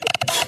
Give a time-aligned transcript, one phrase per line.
[0.00, 0.38] you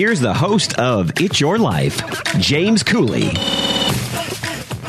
[0.00, 2.00] here's the host of It's Your Life,
[2.38, 3.28] James Cooley.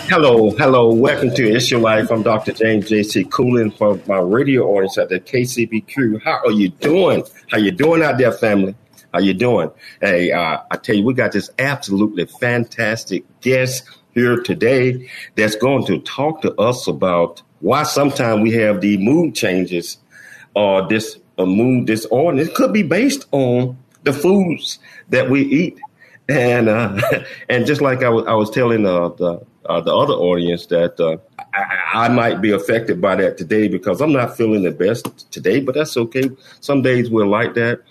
[0.08, 0.94] Hello, hello.
[0.94, 2.10] Welcome to It's Your Life.
[2.10, 2.54] I'm Dr.
[2.54, 3.26] James J.C.
[3.26, 6.24] Cooley for my radio audience at the KCBQ.
[6.24, 7.26] How are you doing?
[7.50, 8.74] How you doing out there, family?
[9.14, 9.70] How you doing?
[10.00, 15.86] Hey, uh, I tell you, we got this absolutely fantastic guest here today that's going
[15.88, 19.98] to talk to us about why sometimes we have the mood changes
[20.56, 22.40] or this a mood disorder.
[22.40, 25.80] It could be based on the foods that we eat.
[26.30, 27.00] And uh,
[27.50, 31.18] and just like I was, telling uh, the uh, the other audience that uh,
[31.54, 35.60] I, I, might be affected by that today because I'm not feeling the best today,
[35.60, 36.30] but that's okay.
[36.62, 37.82] Some days we're like that,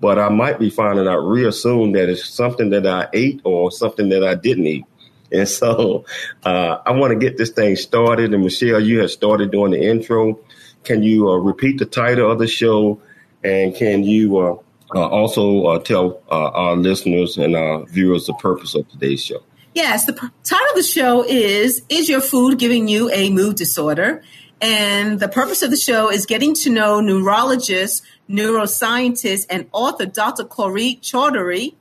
[0.00, 3.70] but I might be finding out real soon that it's something that I ate or
[3.70, 4.84] something that I didn't eat.
[5.30, 6.06] And so
[6.42, 8.32] uh, I want to get this thing started.
[8.32, 10.40] And Michelle, you have started doing the intro.
[10.84, 13.02] Can you uh, repeat the title of the show?
[13.44, 14.62] And can you
[14.94, 19.42] also uh, tell uh, our listeners and our viewers the purpose of today's show.
[19.74, 24.22] Yes, the title of the show is Is Your Food Giving You a Mood Disorder?
[24.60, 30.44] And the purpose of the show is getting to know neurologist, neuroscientist, and author Dr.
[30.44, 31.74] Kulreet Chaudhary,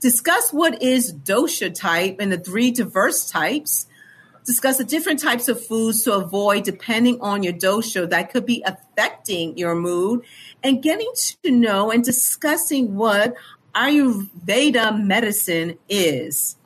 [0.00, 3.86] discuss what is dosha type and the three diverse types,
[4.46, 8.62] discuss the different types of foods to avoid depending on your dosha that could be
[8.64, 10.22] affecting your mood,
[10.62, 11.10] and getting
[11.42, 13.34] to know and discussing what
[13.74, 16.56] Ayurveda medicine is.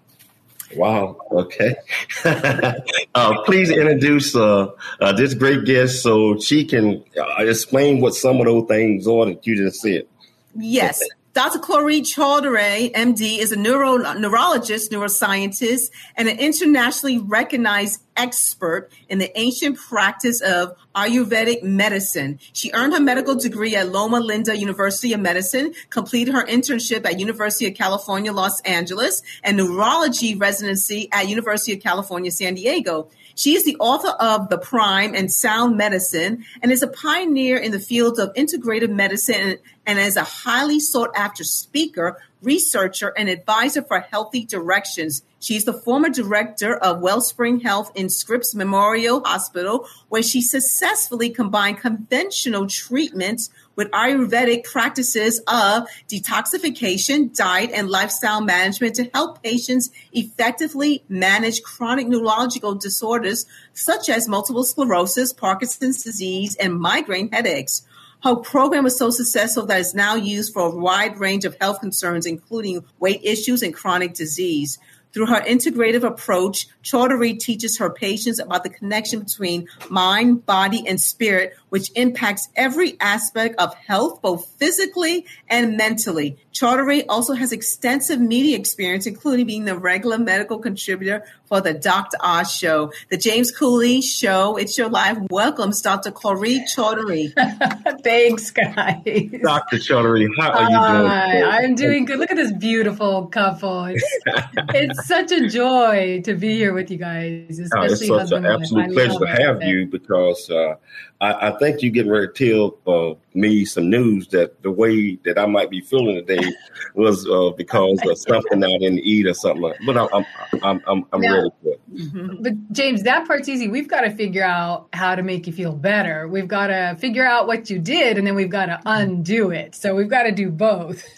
[0.76, 1.18] Wow.
[1.32, 1.74] Okay.
[2.24, 4.68] uh, please introduce uh,
[5.00, 9.26] uh, this great guest so she can uh, explain what some of those things are
[9.26, 10.06] that you just said.
[10.54, 11.00] Yes.
[11.32, 11.60] Dr.
[11.60, 19.38] Kulreet Chaudhary, MD, is a neuro, neurologist, neuroscientist, and an internationally recognized expert in the
[19.38, 22.40] ancient practice of Ayurvedic medicine.
[22.52, 27.20] She earned her medical degree at Loma Linda University of Medicine, completed her internship at
[27.20, 33.08] University of California, Los Angeles, and neurology residency at University of California, San Diego.
[33.36, 37.72] She is the author of The Prime and Sound Medicine and is a pioneer in
[37.72, 39.58] the field of integrative medicine
[39.90, 45.22] and as a highly sought after speaker, researcher, and advisor for Healthy Directions.
[45.40, 51.78] She's the former director of Wellspring Health in Scripps Memorial Hospital, where she successfully combined
[51.78, 61.02] conventional treatments with Ayurvedic practices of detoxification, diet, and lifestyle management to help patients effectively
[61.08, 67.82] manage chronic neurological disorders such as multiple sclerosis, Parkinson's disease, and migraine headaches.
[68.22, 71.80] Her program was so successful that it's now used for a wide range of health
[71.80, 74.78] concerns, including weight issues and chronic disease.
[75.12, 81.00] Through her integrative approach, Chaudhary teaches her patients about the connection between mind, body, and
[81.00, 86.36] spirit, which impacts every aspect of health, both physically and mentally.
[86.52, 92.18] Chaudhary also has extensive media experience, including being the regular medical contributor for the Dr.
[92.20, 92.92] Oz Show.
[93.08, 96.10] The James Cooley Show, It's Your Life, welcomes Dr.
[96.10, 97.32] Kulreet Chaudhary.
[98.04, 99.40] Thanks, guys.
[99.42, 99.76] Dr.
[99.76, 101.10] Chaudhary, how are you doing?
[101.10, 102.18] Hi, I'm doing good.
[102.18, 103.86] Look at this beautiful couple.
[103.86, 104.18] It's,
[104.74, 108.46] it's such a joy to be here with you guys, especially oh, it's such an
[108.46, 110.74] absolute pleasure to have you because uh,
[111.20, 115.16] I, I, think you're getting ready to tell uh, me some news that the way
[115.24, 116.50] that I might be feeling today
[116.94, 119.72] was uh, because of something I didn't eat or something.
[119.84, 120.26] But I'm I'm
[120.62, 121.94] I'm, I'm, I'm now, ready for it.
[121.94, 122.42] Mm-hmm.
[122.42, 123.68] But James, that part's easy.
[123.68, 126.26] We've got to figure out how to make you feel better.
[126.26, 129.74] We've got to figure out what you did, and then we've got to undo it.
[129.74, 131.04] So we've got to do both.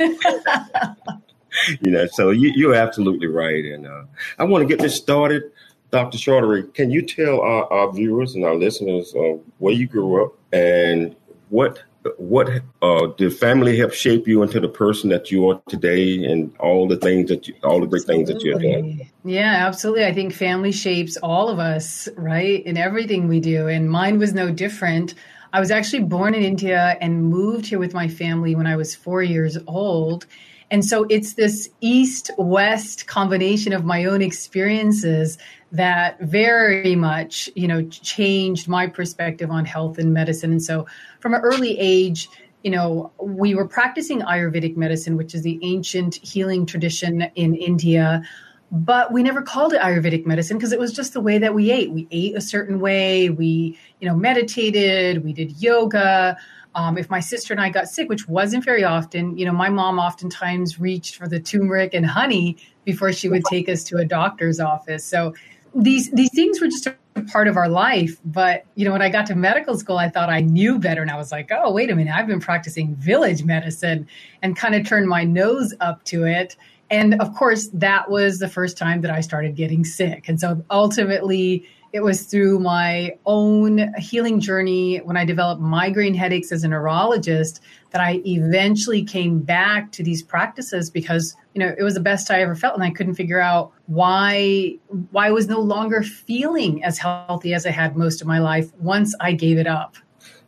[1.80, 4.04] you know, so you, you're absolutely right, and uh,
[4.38, 5.44] I want to get this started.
[5.92, 6.16] Dr.
[6.16, 10.32] Chaudhary, can you tell our, our viewers and our listeners uh, where you grew up
[10.52, 11.14] and
[11.50, 11.82] what
[12.16, 12.48] what
[12.80, 16.88] uh, did family help shape you into the person that you are today, and all
[16.88, 19.08] the things that you, all the great things that you're doing?
[19.24, 20.04] Yeah, absolutely.
[20.04, 24.32] I think family shapes all of us, right, in everything we do, and mine was
[24.34, 25.14] no different.
[25.52, 28.96] I was actually born in India and moved here with my family when I was
[28.96, 30.26] four years old.
[30.72, 35.36] And so it's this east west combination of my own experiences
[35.70, 40.50] that very much, you know, changed my perspective on health and medicine.
[40.50, 40.86] And so
[41.20, 42.26] from an early age,
[42.64, 48.22] you know, we were practicing Ayurvedic medicine, which is the ancient healing tradition in India.
[48.70, 51.70] But we never called it Ayurvedic medicine because it was just the way that we
[51.70, 51.90] ate.
[51.90, 53.28] We ate a certain way.
[53.28, 55.22] We, you know, meditated.
[55.22, 56.38] We did yoga.
[56.74, 59.68] Um, if my sister and I got sick, which wasn't very often, you know, my
[59.68, 64.04] mom oftentimes reached for the turmeric and honey before she would take us to a
[64.04, 65.04] doctor's office.
[65.04, 65.34] So
[65.74, 66.96] these these things were just a
[67.30, 68.18] part of our life.
[68.24, 71.10] But you know, when I got to medical school, I thought I knew better, and
[71.10, 74.08] I was like, oh, wait a minute, I've been practicing village medicine,
[74.42, 76.56] and kind of turned my nose up to it.
[76.90, 80.28] And of course, that was the first time that I started getting sick.
[80.28, 86.50] And so ultimately, it was through my own healing journey when I developed migraine headaches
[86.50, 87.60] as a neurologist
[87.90, 92.30] that I eventually came back to these practices because you know it was the best
[92.30, 94.76] I ever felt and I couldn't figure out why
[95.10, 98.74] why I was no longer feeling as healthy as I had most of my life
[98.76, 99.96] once I gave it up.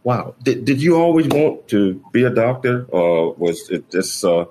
[0.03, 0.35] Wow.
[0.43, 4.45] Did, did you always want to be a doctor or was it just uh,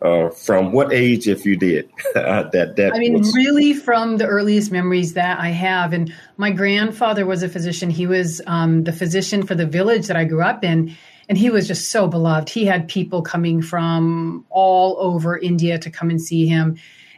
[0.00, 2.52] uh, from what age, if you did that?
[2.52, 3.34] That I mean, was...
[3.34, 5.92] really, from the earliest memories that I have.
[5.92, 7.90] And my grandfather was a physician.
[7.90, 10.96] He was um, the physician for the village that I grew up in,
[11.28, 12.48] and he was just so beloved.
[12.48, 16.76] He had people coming from all over India to come and see him.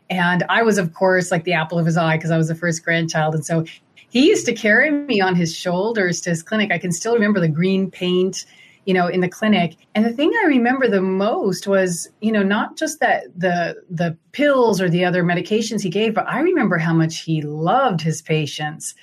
[0.08, 2.54] And I was, of course, like the apple of his eye because I was the
[2.54, 3.34] first grandchild.
[3.34, 3.64] And so
[4.08, 6.72] he used to carry me on his shoulders to his clinic.
[6.72, 8.44] I can still remember the green paint
[8.86, 9.76] you know, in the clinic.
[9.94, 14.16] And the thing I remember the most was, you know, not just that the the
[14.32, 18.22] pills or the other medications he gave, but I remember how much he loved his
[18.22, 18.94] patients.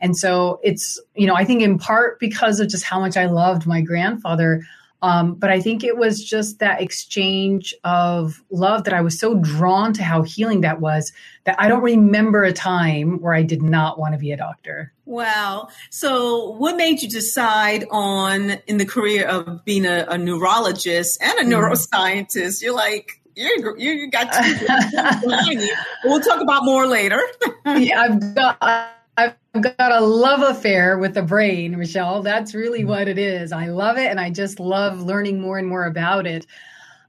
[0.00, 3.26] And so it's, you know, I think in part because of just how much I
[3.26, 4.62] loved my grandfather,
[5.02, 9.34] um, but I think it was just that exchange of love that I was so
[9.34, 11.12] drawn to how healing that was
[11.44, 14.92] that I don't remember a time where I did not want to be a doctor.
[15.06, 15.68] Wow.
[15.88, 21.38] So, what made you decide on in the career of being a, a neurologist and
[21.38, 21.52] a mm-hmm.
[21.52, 22.62] neuroscientist?
[22.62, 25.68] You're like, you you got two.
[26.04, 27.20] we'll talk about more later.
[27.64, 28.92] yeah, I've got
[29.52, 32.22] I've got a love affair with the brain, Michelle.
[32.22, 32.86] That's really mm.
[32.86, 33.50] what it is.
[33.50, 36.46] I love it and I just love learning more and more about it.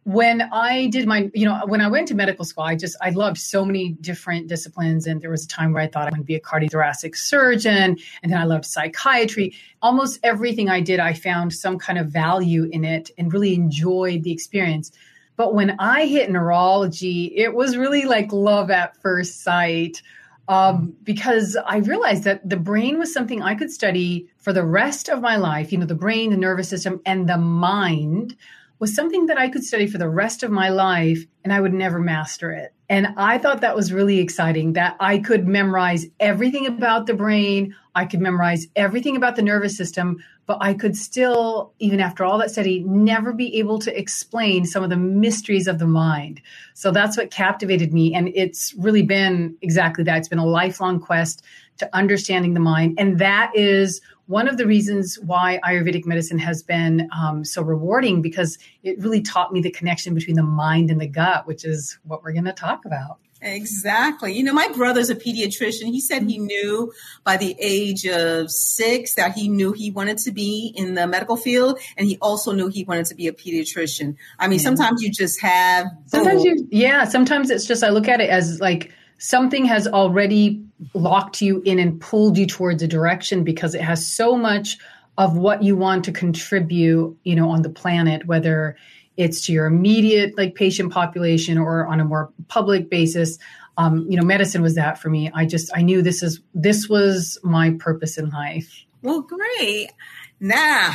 [0.06, 3.12] When I did my, you know, when I went to medical school, I just, I
[3.12, 5.06] loved so many different disciplines.
[5.06, 7.96] And there was a time where I thought I would be a cardiothoracic surgeon.
[8.24, 9.54] And then I loved psychiatry.
[9.84, 14.24] Almost everything I did, I found some kind of value in it and really enjoyed
[14.24, 14.92] the experience.
[15.36, 20.02] But when I hit neurology, it was really like love at first sight
[20.52, 25.08] um, because I realized that the brain was something I could study for the rest
[25.08, 25.72] of my life.
[25.72, 28.36] You know, the brain, the nervous system, and the mind
[28.78, 31.74] was something that I could study for the rest of my life and I would
[31.74, 32.74] never master it.
[32.90, 37.74] And I thought that was really exciting that I could memorize everything about the brain,
[37.96, 42.38] I could memorize everything about the nervous system, but I could still, even after all
[42.38, 46.42] that study, never be able to explain some of the mysteries of the mind.
[46.74, 48.14] So that's what captivated me.
[48.14, 50.18] And it's really been exactly that.
[50.18, 51.44] It's been a lifelong quest
[51.78, 52.96] to understanding the mind.
[52.98, 58.22] And that is one of the reasons why Ayurvedic medicine has been um, so rewarding
[58.22, 61.98] because it really taught me the connection between the mind and the gut, which is
[62.04, 63.18] what we're going to talk about.
[63.42, 64.34] Exactly.
[64.34, 65.86] You know, my brother's a pediatrician.
[65.86, 66.94] He said he knew
[67.24, 71.36] by the age of six that he knew he wanted to be in the medical
[71.36, 74.16] field, and he also knew he wanted to be a pediatrician.
[74.38, 74.64] I mean, yeah.
[74.64, 75.88] sometimes you just have.
[76.06, 77.06] Sometimes you, yeah.
[77.06, 81.80] Sometimes it's just I look at it as like something has already locked you in
[81.80, 84.78] and pulled you towards a direction because it has so much
[85.18, 88.76] of what you want to contribute, you know, on the planet, whether
[89.18, 93.38] it's to your immediate like patient population or on a more public basis
[93.78, 96.88] um, you know medicine was that for me i just i knew this is this
[96.90, 99.92] was my purpose in life well great
[100.40, 100.94] now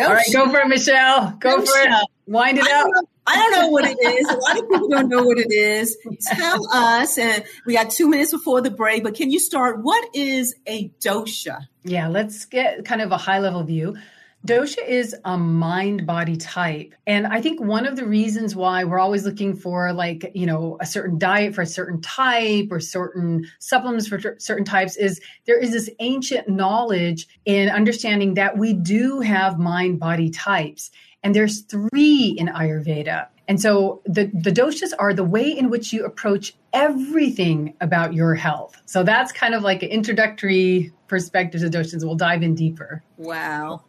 [0.00, 2.88] all right go for it michelle go for it wind it up
[3.26, 4.28] I don't know what it is.
[4.28, 5.96] A lot of people don't know what it is.
[6.26, 9.82] Tell us, and we got two minutes before the break, but can you start?
[9.82, 11.66] What is a dosha?
[11.84, 13.96] Yeah, let's get kind of a high level view.
[14.46, 16.94] Dosha is a mind body type.
[17.06, 20.76] And I think one of the reasons why we're always looking for, like, you know,
[20.80, 25.58] a certain diet for a certain type or certain supplements for certain types is there
[25.58, 30.90] is this ancient knowledge in understanding that we do have mind body types.
[31.22, 33.28] And there's three in Ayurveda.
[33.48, 38.34] And so the, the doshas are the way in which you approach everything about your
[38.34, 38.80] health.
[38.84, 42.04] So that's kind of like an introductory perspective to doshas.
[42.04, 43.02] We'll dive in deeper.
[43.16, 43.84] Wow.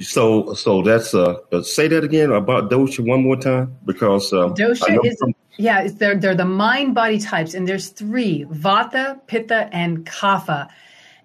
[0.00, 4.48] So, so that's uh, uh, say that again about dosha one more time because uh,
[4.50, 9.68] dosha is from- yeah, they're they're the mind body types, and there's three: vata, pitta,
[9.72, 10.68] and kapha.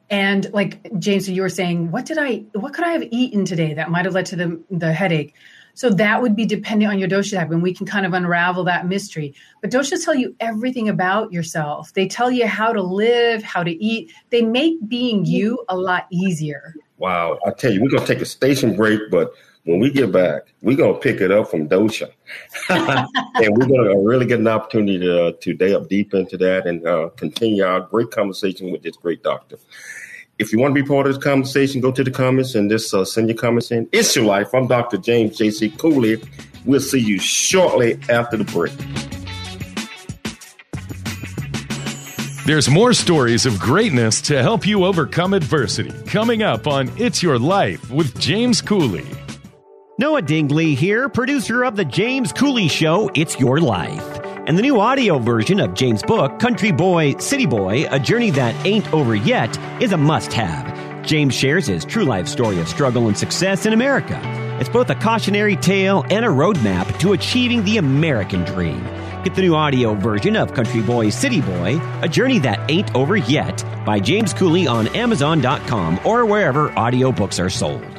[0.10, 3.46] And like James, so you were saying, what did I, what could I have eaten
[3.46, 5.36] today that might have led to the the headache?
[5.76, 8.64] So that would be dependent on your dosha type, and we can kind of unravel
[8.66, 9.34] that mystery.
[9.62, 11.94] But doshas tell you everything about yourself.
[11.94, 14.12] They tell you how to live, how to eat.
[14.30, 16.76] They make being you a lot easier.
[17.00, 17.40] Wow.
[17.46, 20.54] I tell you, we're going to take a station break, but when we get back,
[20.62, 22.12] we're going to pick it up from Dosha.
[22.70, 26.68] and we're going to really get an opportunity to, uh, to delve deep into that
[26.68, 29.58] and uh, continue our great conversation with this great doctor.
[30.38, 32.94] If you want to be part of this conversation, go to the comments and just
[32.94, 33.90] uh, send your comments in.
[33.92, 34.54] It's your life.
[34.54, 34.98] I'm Dr.
[34.98, 35.70] James J.C.
[35.72, 36.22] Cooley.
[36.66, 38.74] We'll see you shortly after the break.
[42.50, 47.38] There's more stories of greatness to help you overcome adversity coming up on It's Your
[47.38, 49.06] Life with James Cooley.
[50.00, 54.20] Noah Dingley here, producer of The James Cooley Show, It's Your Life.
[54.48, 58.56] And the new audio version of James' book, Country Boy, City Boy A Journey That
[58.66, 61.06] Ain't Over Yet, is a must have.
[61.06, 64.20] James shares his true life story of struggle and success in America.
[64.60, 68.84] It's both a cautionary tale and a roadmap to achieving the American dream.
[69.24, 73.18] Get the new audio version of Country Boy City Boy, A Journey That Ain't Over
[73.18, 77.99] Yet by James Cooley on Amazon.com or wherever audiobooks are sold.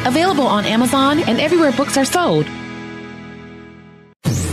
[0.05, 2.45] available on Amazon and everywhere books are sold.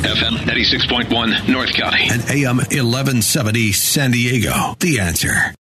[0.02, 4.74] FM 96.1 North County and AM 1170 San Diego.
[4.80, 5.54] The answer.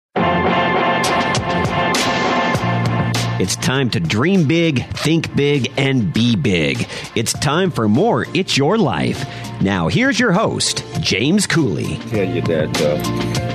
[3.38, 6.88] It's time to dream big, think big, and be big.
[7.14, 9.26] It's time for more It's Your Life.
[9.60, 11.96] Now, here's your host, James Cooley.
[12.08, 12.80] Tell you that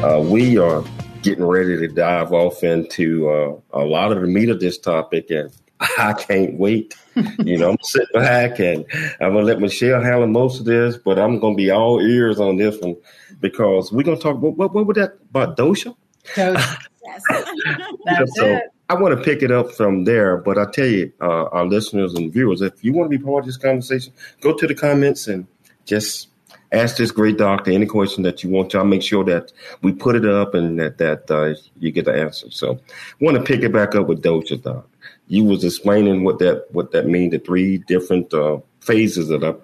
[0.03, 0.83] uh, uh, we are
[1.23, 5.31] getting ready to dive off into uh, a lot of the meat of this topic,
[5.31, 5.51] and
[5.97, 6.95] I can't wait.
[7.15, 8.85] you know, I'm gonna sit back and
[9.19, 12.57] I'm gonna let Michelle handle most of this, but I'm gonna be all ears on
[12.57, 12.97] this one
[13.39, 14.39] because we're gonna talk.
[14.39, 15.95] What what, what was that about dosha?
[16.35, 16.77] Dosha.
[17.03, 18.29] Yes.
[18.35, 18.63] So it.
[18.89, 22.13] I want to pick it up from there, but I tell you, uh, our listeners
[22.13, 25.27] and viewers, if you want to be part of this conversation, go to the comments
[25.27, 25.47] and
[25.85, 26.27] just
[26.71, 28.77] ask this great doctor any question that you want to.
[28.77, 32.13] I'll make sure that we put it up and that that uh, you get the
[32.13, 32.51] answer.
[32.51, 34.87] So, I want to pick it back up with dosha, doc
[35.31, 39.59] you was explaining what that what that mean the three different uh, phases of it.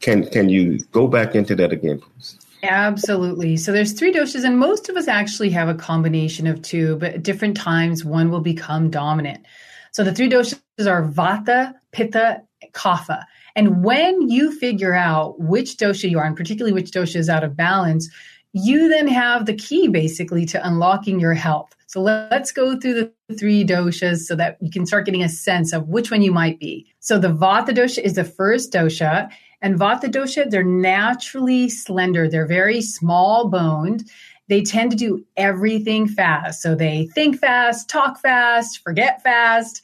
[0.00, 2.38] Can can you go back into that again, please?
[2.64, 3.56] Absolutely.
[3.56, 7.14] So there's three doshas, and most of us actually have a combination of two, but
[7.14, 9.46] at different times one will become dominant.
[9.92, 13.24] So the three doshas are Vata, Pitta, Kapha.
[13.54, 17.44] And when you figure out which dosha you are, and particularly which dosha is out
[17.44, 18.08] of balance,
[18.52, 21.74] you then have the key basically to unlocking your health.
[21.92, 25.74] So let's go through the three doshas so that you can start getting a sense
[25.74, 26.86] of which one you might be.
[27.00, 29.30] So the Vata dosha is the first dosha.
[29.60, 32.30] And Vata dosha, they're naturally slender.
[32.30, 34.10] They're very small boned.
[34.48, 36.62] They tend to do everything fast.
[36.62, 39.82] So they think fast, talk fast, forget fast.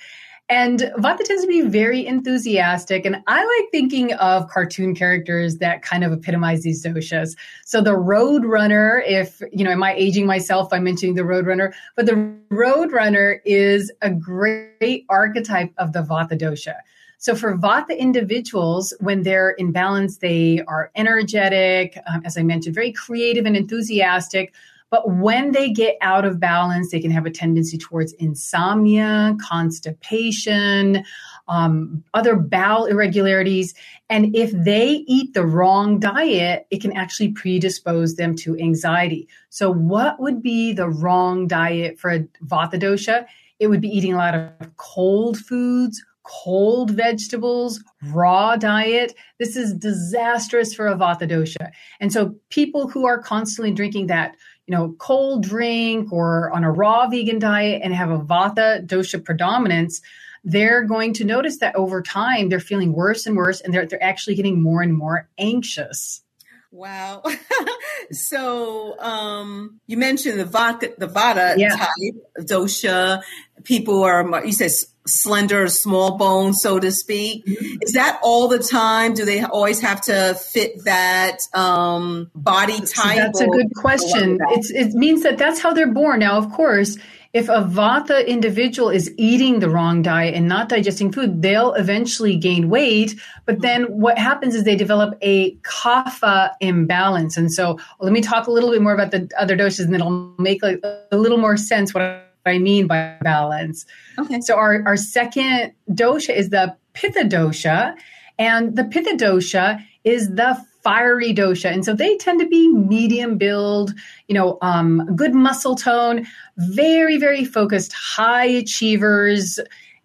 [0.50, 3.04] And Vata tends to be very enthusiastic.
[3.04, 7.36] And I like thinking of cartoon characters that kind of epitomize these doshas.
[7.66, 11.46] So the Road Runner, if, you know, am I aging myself by mentioning the Road
[11.46, 11.74] Runner?
[11.96, 16.76] But the Road Runner is a great archetype of the Vata dosha.
[17.18, 22.74] So for Vata individuals, when they're in balance, they are energetic, um, as I mentioned,
[22.74, 24.54] very creative and enthusiastic.
[24.90, 31.04] But when they get out of balance, they can have a tendency towards insomnia, constipation,
[31.48, 33.74] um, other bowel irregularities.
[34.08, 39.28] And if they eat the wrong diet, it can actually predispose them to anxiety.
[39.50, 43.26] So, what would be the wrong diet for a Vata dosha?
[43.58, 49.14] It would be eating a lot of cold foods, cold vegetables, raw diet.
[49.38, 51.70] This is disastrous for a Vata dosha.
[52.00, 54.36] And so people who are constantly drinking that
[54.68, 59.24] you know, cold drink or on a raw vegan diet and have a vata dosha
[59.24, 60.02] predominance,
[60.44, 64.02] they're going to notice that over time they're feeling worse and worse and they're, they're
[64.02, 66.22] actually getting more and more anxious.
[66.70, 67.22] Wow.
[68.12, 71.74] so um, you mentioned the vata, the vata yeah.
[71.74, 73.22] type dosha.
[73.64, 74.70] People are you said
[75.08, 77.44] slender, small bone, so to speak.
[77.46, 77.76] Mm-hmm.
[77.82, 79.14] Is that all the time?
[79.14, 83.16] Do they always have to fit that um, body type?
[83.16, 84.38] that's a good question.
[84.50, 86.20] It's, it means that that's how they're born.
[86.20, 86.98] Now, of course,
[87.34, 92.36] if a vata individual is eating the wrong diet and not digesting food, they'll eventually
[92.36, 93.20] gain weight.
[93.44, 93.62] But mm-hmm.
[93.62, 97.36] then what happens is they develop a kapha imbalance.
[97.36, 100.34] And so let me talk a little bit more about the other doshas and it'll
[100.38, 100.78] make a
[101.12, 103.86] little more sense what I mean by balance.
[104.18, 104.40] Okay.
[104.40, 107.94] So our, our second dosha is the pitta dosha.
[108.38, 111.72] And the pitta dosha is the fiery dosha.
[111.72, 113.92] And so they tend to be medium build,
[114.28, 116.26] you know, um, good muscle tone,
[116.56, 119.58] very, very focused, high achievers.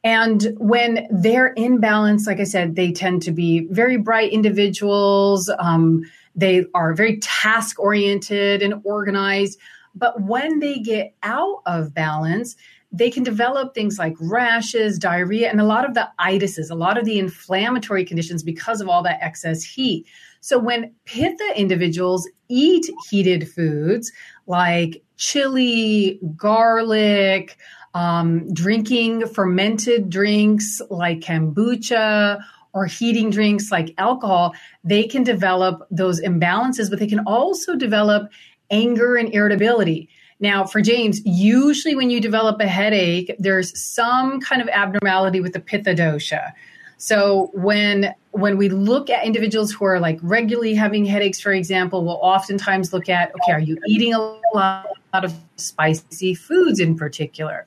[0.04, 5.50] And when they're in balance, like I said, they tend to be very bright individuals.
[5.60, 6.04] Um,
[6.36, 9.60] they are very task oriented and organized.
[9.96, 12.56] But when they get out of balance,
[12.92, 16.98] they can develop things like rashes, diarrhea, and a lot of the itises, a lot
[16.98, 20.06] of the inflammatory conditions because of all that excess heat.
[20.42, 24.12] So when pitta individuals eat heated foods
[24.46, 27.58] like chili, garlic,
[27.96, 34.54] um, drinking fermented drinks like kombucha or heating drinks like alcohol,
[34.84, 38.32] they can develop those imbalances, but they can also develop
[38.70, 40.10] anger and irritability.
[40.40, 45.54] Now, for James, usually when you develop a headache, there's some kind of abnormality with
[45.54, 46.52] the pitta dosha.
[46.98, 52.04] So when when we look at individuals who are like regularly having headaches, for example,
[52.06, 54.20] we'll oftentimes look at okay, are you eating a
[54.54, 57.66] lot of spicy foods in particular?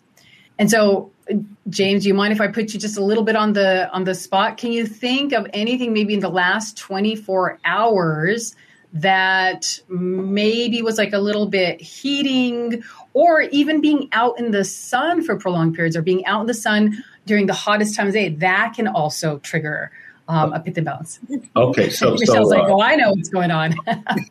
[0.58, 1.10] And so,
[1.68, 4.04] James, do you mind if I put you just a little bit on the on
[4.04, 4.56] the spot?
[4.56, 8.54] Can you think of anything maybe in the last 24 hours
[9.00, 12.82] that maybe was like a little bit heating
[13.12, 16.54] or even being out in the sun for prolonged periods or being out in the
[16.54, 19.90] sun during the hottest times of day that can also trigger
[20.28, 21.20] um, a pitta imbalance.
[21.54, 23.74] Okay, so Michelle's so, like, "Oh, I know what's going on."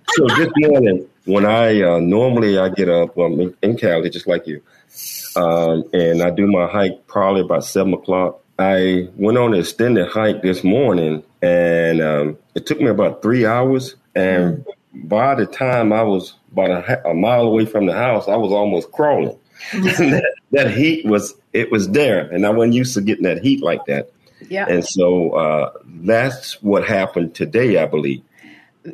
[0.09, 4.27] so this morning, when I uh, normally I get up, well, in, in Cali, just
[4.27, 4.61] like you,
[5.37, 8.41] um, and I do my hike probably about seven o'clock.
[8.59, 13.45] I went on an extended hike this morning, and um, it took me about three
[13.45, 18.27] hours and by the time I was about a, a, mile away from the house,
[18.27, 19.37] I was almost crawling.
[19.73, 23.61] that, that, heat was it was there, and I wasn't used to getting that heat
[23.61, 24.11] like that.
[24.49, 24.65] Yeah.
[24.67, 28.21] And so uh, that's what happened today, I believe.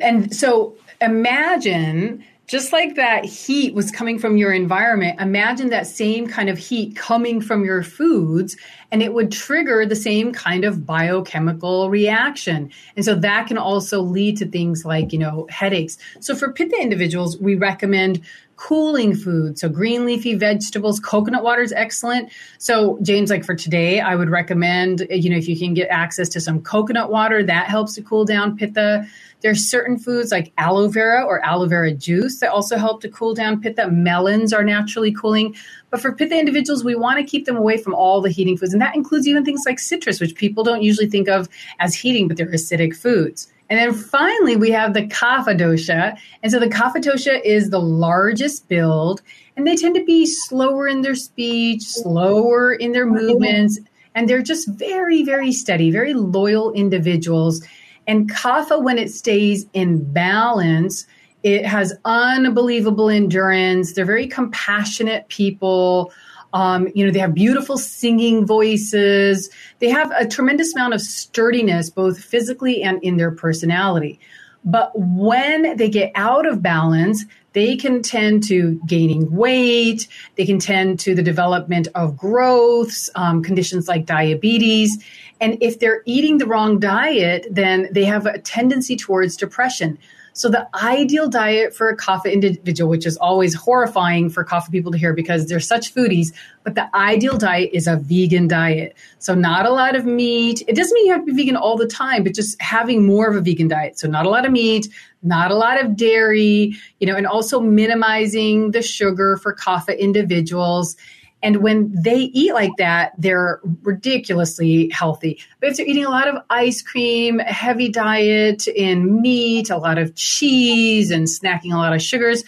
[0.00, 6.26] And so imagine just like that heat was coming from your environment, imagine that same
[6.26, 8.56] kind of heat coming from your foods,
[8.90, 12.70] and it would trigger the same kind of biochemical reaction.
[12.96, 15.96] And so that can also lead to things like, you know, headaches.
[16.20, 18.20] So for Pitta individuals, we recommend
[18.62, 19.58] cooling food.
[19.58, 22.30] So green leafy vegetables, coconut water is excellent.
[22.58, 26.28] So James, like for today, I would recommend, you know, if you can get access
[26.28, 29.04] to some coconut water, that helps to cool down pitta.
[29.40, 33.34] There's certain foods like aloe vera or aloe vera juice that also help to cool
[33.34, 33.90] down pitta.
[33.90, 35.56] Melons are naturally cooling.
[35.90, 38.72] But for pitta individuals, we want to keep them away from all the heating foods.
[38.72, 41.48] And that includes even things like citrus, which people don't usually think of
[41.80, 43.48] as heating, but they're acidic foods.
[43.72, 46.14] And then finally, we have the kapha dosha.
[46.42, 49.22] And so the kapha dosha is the largest build,
[49.56, 53.80] and they tend to be slower in their speech, slower in their movements,
[54.14, 57.64] and they're just very, very steady, very loyal individuals.
[58.06, 61.06] And kapha, when it stays in balance,
[61.42, 63.94] it has unbelievable endurance.
[63.94, 66.12] They're very compassionate people.
[66.52, 69.50] Um, you know, they have beautiful singing voices.
[69.78, 74.20] They have a tremendous amount of sturdiness, both physically and in their personality.
[74.64, 80.08] But when they get out of balance, they can tend to gaining weight.
[80.36, 85.02] They can tend to the development of growths, um, conditions like diabetes.
[85.40, 89.98] And if they're eating the wrong diet, then they have a tendency towards depression.
[90.34, 94.90] So the ideal diet for a kapha individual, which is always horrifying for kapha people
[94.92, 96.32] to hear because they're such foodies,
[96.64, 98.96] but the ideal diet is a vegan diet.
[99.18, 100.62] So not a lot of meat.
[100.66, 103.28] It doesn't mean you have to be vegan all the time, but just having more
[103.28, 103.98] of a vegan diet.
[103.98, 104.88] So not a lot of meat,
[105.22, 110.96] not a lot of dairy, you know, and also minimizing the sugar for kapha individuals.
[111.42, 115.40] And when they eat like that, they're ridiculously healthy.
[115.60, 119.76] But if they're eating a lot of ice cream, a heavy diet in meat, a
[119.76, 122.44] lot of cheese, and snacking a lot of sugars,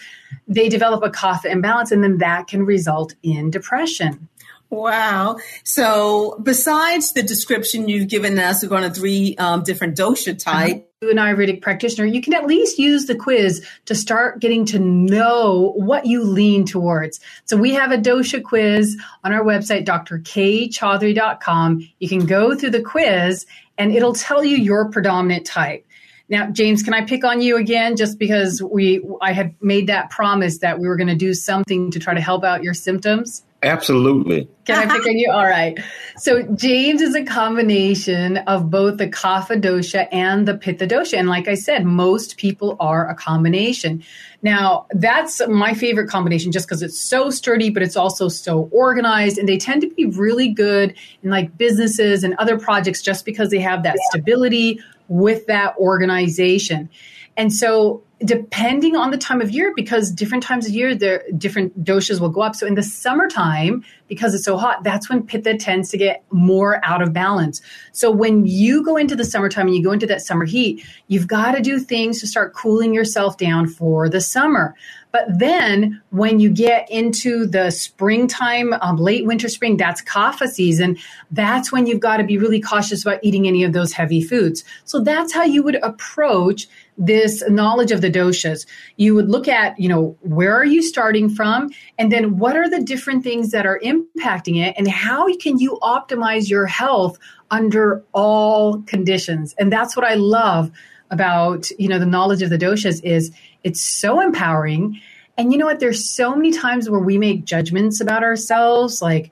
[0.47, 4.27] they develop a kapha imbalance, and then that can result in depression.
[4.69, 5.39] Wow.
[5.63, 10.77] So, besides the description you've given us, we're going to three um, different dosha type.
[10.77, 10.81] Uh-huh.
[11.11, 15.73] An Ayurvedic practitioner, you can at least use the quiz to start getting to know
[15.75, 17.19] what you lean towards.
[17.45, 21.89] So, we have a dosha quiz on our website, drkchaudhary.com.
[21.99, 23.45] You can go through the quiz
[23.77, 25.85] and it'll tell you your predominant type.
[26.27, 30.09] Now, James, can I pick on you again just because we I had made that
[30.09, 33.43] promise that we were going to do something to try to help out your symptoms?
[33.65, 34.47] Absolutely.
[34.65, 35.31] Can I pick on you?
[35.31, 35.79] All right.
[36.17, 41.17] So James is a combination of both the kapha dosha and the pitta dosha.
[41.17, 44.03] And like I said, most people are a combination.
[44.43, 49.39] Now, that's my favorite combination just because it's so sturdy, but it's also so organized.
[49.39, 53.49] And they tend to be really good in like businesses and other projects just because
[53.49, 56.89] they have that stability with that organization.
[57.35, 61.83] And so depending on the time of year, because different times of year, there different
[61.83, 62.55] doshas will go up.
[62.55, 66.79] So in the summertime, because it's so hot, that's when pitta tends to get more
[66.83, 67.61] out of balance.
[67.91, 71.27] So when you go into the summertime and you go into that summer heat, you've
[71.27, 74.75] got to do things to start cooling yourself down for the summer.
[75.15, 80.97] But then when you get into the springtime, um, late winter, spring, that's kapha season.
[81.31, 84.65] That's when you've got to be really cautious about eating any of those heavy foods.
[84.83, 88.65] So that's how you would approach this knowledge of the doshas.
[88.97, 91.69] You would look at, you know, where are you starting from?
[91.97, 94.75] And then what are the different things that are impacting it?
[94.77, 97.17] And how can you optimize your health
[97.49, 99.55] under all conditions?
[99.57, 100.71] And that's what I love
[101.11, 103.31] about, you know, the knowledge of the doshas is
[103.63, 104.99] it's so empowering.
[105.37, 105.79] And you know what?
[105.79, 109.31] There's so many times where we make judgments about ourselves, like,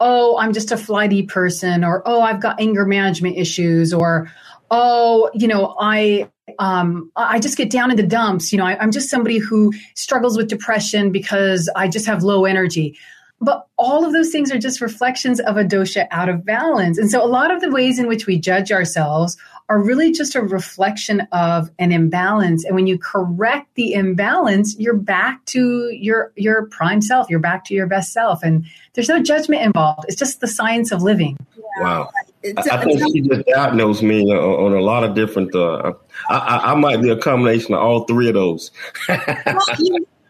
[0.00, 4.30] oh, I'm just a flighty person, or oh, I've got anger management issues, or
[4.70, 8.52] oh, you know, I um, I just get down in the dumps.
[8.52, 12.44] You know, I, I'm just somebody who struggles with depression because I just have low
[12.44, 12.98] energy.
[13.40, 16.96] But all of those things are just reflections of a dosha out of balance.
[16.96, 19.36] And so a lot of the ways in which we judge ourselves
[19.68, 22.64] are really just a reflection of an imbalance.
[22.64, 27.28] And when you correct the imbalance, you're back to your your prime self.
[27.28, 28.42] You're back to your best self.
[28.42, 30.04] And there's no judgment involved.
[30.08, 31.36] It's just the science of living.
[31.78, 32.10] Wow.
[32.44, 35.54] I, I think she just diagnosed me on, on a lot of different.
[35.54, 35.94] Uh,
[36.30, 38.70] I, I, might be a combination of all three of those.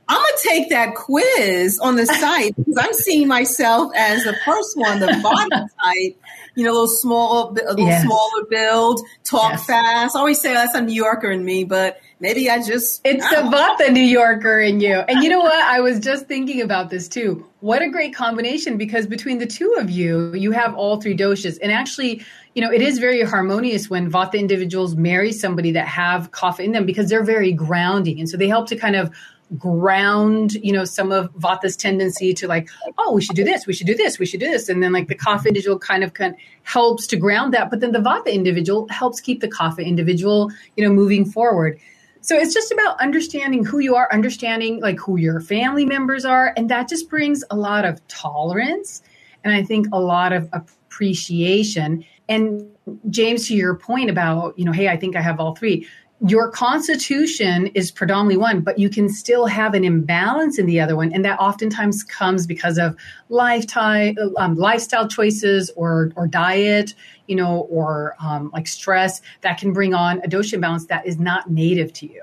[0.09, 4.77] I'm gonna take that quiz on the site because I'm seeing myself as the first
[4.77, 5.51] one, the body
[5.83, 6.20] type.
[6.57, 8.03] You know, a little small, a little yes.
[8.03, 9.66] smaller build, talk yes.
[9.66, 10.16] fast.
[10.16, 13.79] I always say that's a New Yorker in me, but maybe I just it's about
[13.79, 14.97] the Vata New Yorker in you.
[14.97, 15.62] And you know what?
[15.62, 17.47] I was just thinking about this too.
[17.61, 21.59] What a great combination because between the two of you, you have all three doshas.
[21.62, 26.31] And actually, you know, it is very harmonious when Vata individuals marry somebody that have
[26.31, 28.19] kapha in them because they're very grounding.
[28.19, 29.14] And so they help to kind of
[29.59, 33.73] ground, you know, some of Vata's tendency to like, oh, we should do this, we
[33.73, 34.69] should do this, we should do this.
[34.69, 37.71] And then like the Kapha individual kind of of helps to ground that.
[37.71, 41.79] But then the Vata individual helps keep the Kapha individual, you know, moving forward.
[42.21, 46.53] So it's just about understanding who you are, understanding like who your family members are.
[46.57, 49.03] And that just brings a lot of tolerance
[49.45, 52.05] and I think a lot of appreciation.
[52.29, 52.69] And
[53.11, 55.87] James, to your point about, you know, hey, I think I have all three
[56.20, 60.96] your constitution is predominantly one, but you can still have an imbalance in the other
[60.96, 61.12] one.
[61.12, 62.96] And that oftentimes comes because of
[63.29, 66.94] lifetime, um, lifestyle choices or, or diet,
[67.26, 71.18] you know, or um, like stress that can bring on a dosha imbalance that is
[71.18, 72.22] not native to you.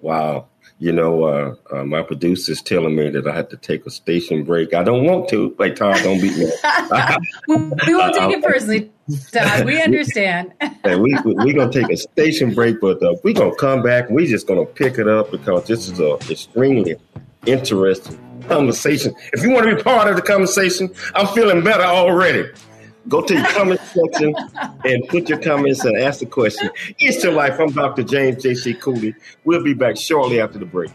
[0.00, 0.46] Wow
[0.82, 4.42] you know, uh, uh, my producer's telling me that I have to take a station
[4.42, 4.74] break.
[4.74, 5.54] I don't want to.
[5.56, 6.46] Like, Tom, don't beat me.
[7.86, 8.90] we won't take it personally,
[9.30, 9.64] Todd.
[9.64, 10.52] We understand.
[10.60, 13.56] and we, we, we're going to take a station break, but uh, we're going to
[13.56, 16.96] come back we're just going to pick it up because this is a extremely
[17.46, 18.18] interesting
[18.48, 19.14] conversation.
[19.32, 22.50] If you want to be part of the conversation, I'm feeling better already.
[23.08, 24.34] Go to your comment section
[24.84, 26.70] and put your comments and ask the question.
[26.98, 27.58] It's your life.
[27.58, 28.02] I'm Dr.
[28.02, 28.74] James J.C.
[28.74, 29.14] Cooley.
[29.44, 30.90] We'll be back shortly after the break.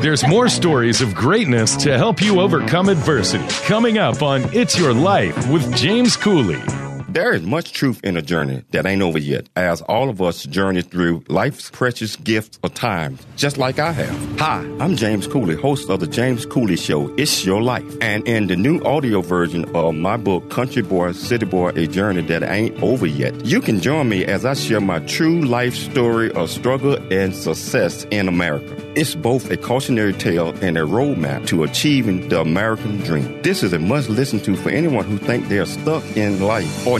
[0.00, 4.94] There's more stories of greatness to help you overcome adversity coming up on It's Your
[4.94, 6.89] Life with James Cooley.
[7.12, 10.44] There is much truth in a journey that ain't over yet, as all of us
[10.44, 14.38] journey through life's precious gifts of time, just like I have.
[14.38, 17.96] Hi, I'm James Cooley, host of the James Cooley Show, It's Your Life.
[18.00, 22.22] And in the new audio version of my book, Country Boy, City Boy, A Journey
[22.22, 26.30] That Ain't Over Yet, you can join me as I share my true life story
[26.30, 28.76] of struggle and success in America.
[28.94, 33.42] It's both a cautionary tale and a roadmap to achieving the American dream.
[33.42, 36.99] This is a must listen to for anyone who think they're stuck in life or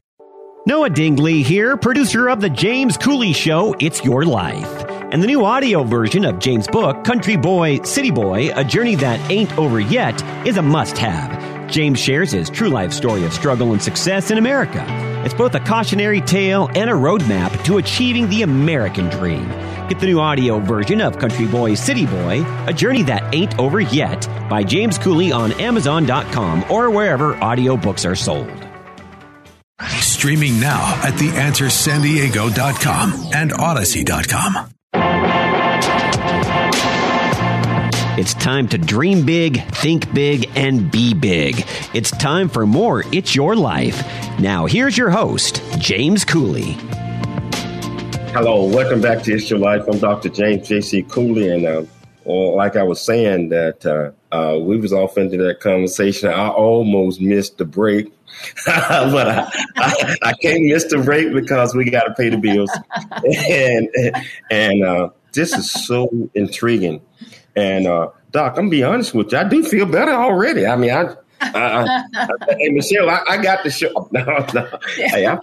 [0.63, 4.85] Noah Dingley here, producer of The James Cooley Show, It's Your Life.
[5.11, 9.31] And the new audio version of James' book, Country Boy, City Boy, A Journey That
[9.31, 11.67] Ain't Over Yet, is a must have.
[11.67, 14.85] James shares his true life story of struggle and success in America.
[15.25, 19.49] It's both a cautionary tale and a roadmap to achieving the American dream.
[19.89, 23.79] Get the new audio version of Country Boy, City Boy, A Journey That Ain't Over
[23.79, 28.67] Yet by James Cooley on Amazon.com or wherever audiobooks are sold.
[30.21, 34.69] Streaming now at theanswersandiego.com and odyssey.com.
[38.19, 41.65] It's time to dream big, think big, and be big.
[41.95, 43.99] It's time for more It's Your Life.
[44.39, 46.73] Now, here's your host, James Cooley.
[48.33, 49.87] Hello, welcome back to It's Your Life.
[49.87, 50.29] I'm Dr.
[50.29, 51.01] James J.C.
[51.01, 51.81] Cooley, and uh,
[52.25, 56.29] well, like I was saying, that uh, uh, we was off into that conversation.
[56.29, 58.13] I almost missed the break
[58.65, 62.71] but I, I, I, can't miss the break because we got to pay the bills.
[63.49, 63.89] and
[64.49, 67.01] and uh, this is so intriguing.
[67.55, 69.37] And uh, Doc, I'm gonna be honest with you.
[69.37, 70.65] I do feel better already.
[70.65, 71.15] I mean, I.
[71.43, 74.07] I, I, hey Michelle, I, got the show.
[74.11, 74.79] No, no.
[74.95, 75.39] Hey, I,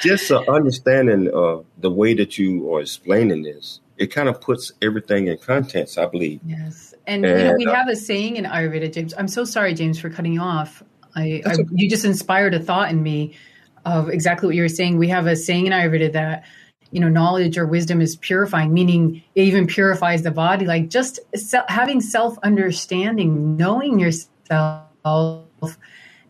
[0.00, 4.72] just uh, understanding uh, the way that you are explaining this, it kind of puts
[4.80, 5.98] everything in context.
[5.98, 6.40] I believe.
[6.46, 9.12] Yes, and, and you know, we uh, have a saying in Ayurveda, James.
[9.18, 10.82] I'm so sorry, James, for cutting you off.
[11.16, 13.36] I, I, you just inspired a thought in me
[13.84, 14.98] of exactly what you were saying.
[14.98, 16.44] We have a saying in Ayurveda that
[16.90, 20.66] you know knowledge or wisdom is purifying, meaning it even purifies the body.
[20.66, 25.46] Like just se- having self understanding, knowing yourself,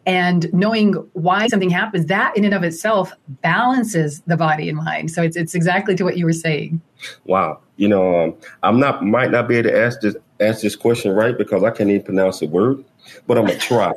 [0.06, 2.06] and knowing why something happens.
[2.06, 5.10] That in and of itself balances the body and mind.
[5.10, 6.80] So it's it's exactly to what you were saying.
[7.24, 10.76] Wow, you know, um, I'm not might not be able to ask this ask this
[10.76, 12.84] question right because I can't even pronounce the word,
[13.26, 13.92] but I'm gonna try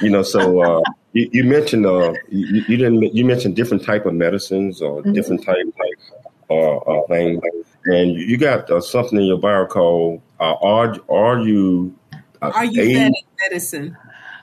[0.00, 4.06] you know, so uh, you, you, mentioned uh, you, you, didn't you mentioned different type
[4.06, 5.12] of medicines or mm-hmm.
[5.12, 7.42] different type type uh, uh, things,
[7.86, 11.94] and you got uh, something in your bio called uh, are are you
[12.42, 13.96] uh, are you medicine?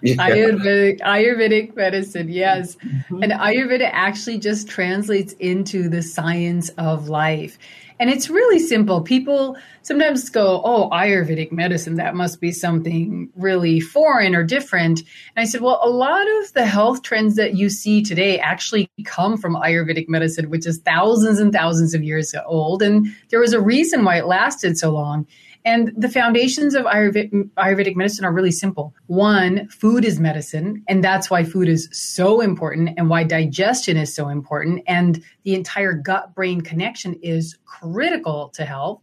[0.03, 0.15] Yeah.
[0.15, 2.75] Ayurvedic, Ayurvedic medicine, yes.
[2.77, 3.21] Mm-hmm.
[3.21, 7.59] And Ayurveda actually just translates into the science of life.
[8.01, 9.01] And it's really simple.
[9.01, 15.01] People sometimes go, Oh, Ayurvedic medicine, that must be something really foreign or different.
[15.35, 18.89] And I said, Well, a lot of the health trends that you see today actually
[19.05, 22.81] come from Ayurvedic medicine, which is thousands and thousands of years old.
[22.81, 25.27] And there was a reason why it lasted so long.
[25.63, 28.95] And the foundations of Ayurvedic medicine are really simple.
[29.07, 34.13] One, food is medicine, and that's why food is so important and why digestion is
[34.13, 34.83] so important.
[34.87, 39.01] And the entire gut brain connection is critical to health.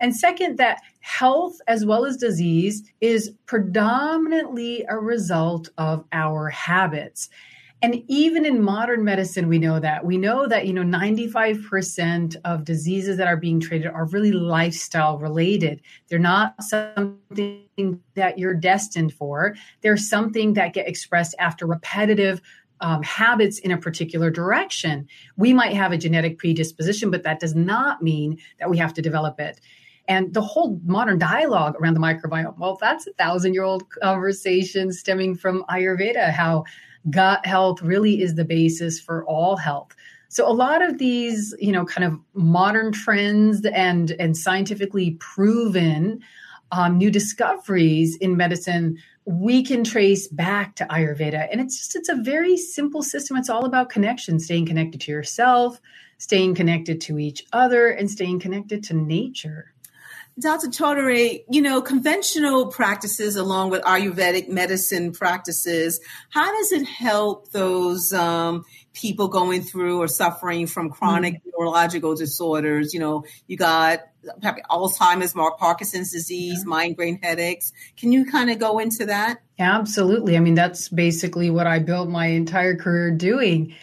[0.00, 7.28] And second, that health as well as disease is predominantly a result of our habits.
[7.82, 10.04] And even in modern medicine, we know that.
[10.04, 15.18] We know that, you know, 95% of diseases that are being treated are really lifestyle
[15.18, 15.80] related.
[16.08, 19.54] They're not something that you're destined for.
[19.80, 22.42] They're something that get expressed after repetitive
[22.82, 25.08] um, habits in a particular direction.
[25.36, 29.02] We might have a genetic predisposition, but that does not mean that we have to
[29.02, 29.58] develop it.
[30.08, 34.92] And the whole modern dialogue around the microbiome, well, that's a thousand year old conversation
[34.92, 36.64] stemming from Ayurveda, how
[37.08, 39.94] gut health really is the basis for all health.
[40.28, 46.20] So a lot of these, you know, kind of modern trends and and scientifically proven
[46.72, 51.46] um, new discoveries in medicine we can trace back to ayurveda.
[51.52, 53.36] And it's just it's a very simple system.
[53.36, 55.80] It's all about connection staying connected to yourself
[56.20, 59.69] staying connected to each other and staying connected to nature
[60.40, 60.68] Dr.
[60.68, 66.00] Chaudhary, you know, conventional practices along with Ayurvedic medicine practices,
[66.30, 71.50] how does it help those um, people going through or suffering from chronic mm-hmm.
[71.58, 72.94] neurological disorders?
[72.94, 74.00] You know, you got
[74.70, 77.72] Alzheimer's, Mark Parkinson's disease, migraine headaches.
[77.96, 79.42] Can you kind of go into that?
[79.58, 80.36] Absolutely.
[80.36, 83.74] I mean, that's basically what I built my entire career doing.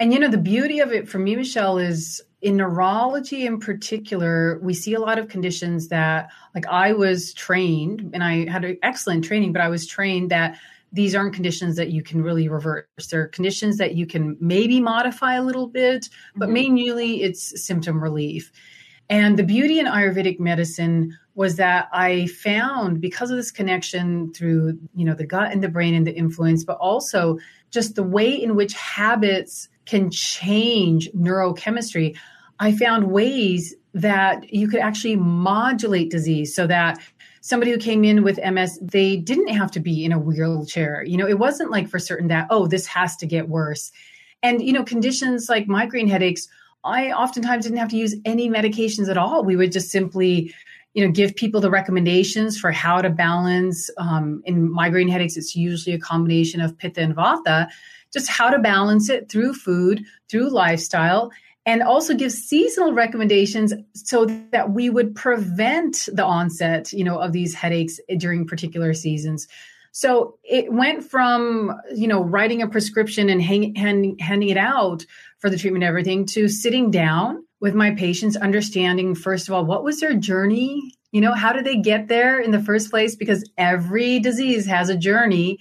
[0.00, 4.58] And, you know, the beauty of it for me, Michelle, is in neurology in particular,
[4.60, 8.78] we see a lot of conditions that, like, I was trained and I had an
[8.82, 10.58] excellent training, but I was trained that
[10.92, 12.84] these aren't conditions that you can really reverse.
[13.10, 16.54] They're conditions that you can maybe modify a little bit, but mm-hmm.
[16.54, 18.52] mainly it's symptom relief.
[19.08, 24.78] And the beauty in Ayurvedic medicine was that I found because of this connection through,
[24.94, 27.38] you know, the gut and the brain and the influence, but also
[27.70, 32.16] just the way in which habits can change neurochemistry.
[32.62, 36.96] I found ways that you could actually modulate disease so that
[37.40, 41.02] somebody who came in with MS, they didn't have to be in a wheelchair.
[41.02, 43.90] You know, it wasn't like for certain that, oh, this has to get worse.
[44.44, 46.46] And, you know, conditions like migraine headaches,
[46.84, 49.42] I oftentimes didn't have to use any medications at all.
[49.42, 50.54] We would just simply,
[50.94, 53.90] you know, give people the recommendations for how to balance.
[53.98, 57.66] Um, in migraine headaches, it's usually a combination of pitta and vata,
[58.12, 61.32] just how to balance it through food, through lifestyle
[61.64, 67.32] and also give seasonal recommendations so that we would prevent the onset you know of
[67.32, 69.48] these headaches during particular seasons.
[69.94, 75.04] So it went from you know writing a prescription and hang, hand, handing it out
[75.38, 79.84] for the treatment everything to sitting down with my patients understanding first of all what
[79.84, 83.14] was their journey you know how did they get there in the first place?
[83.14, 85.58] Because every disease has a journey.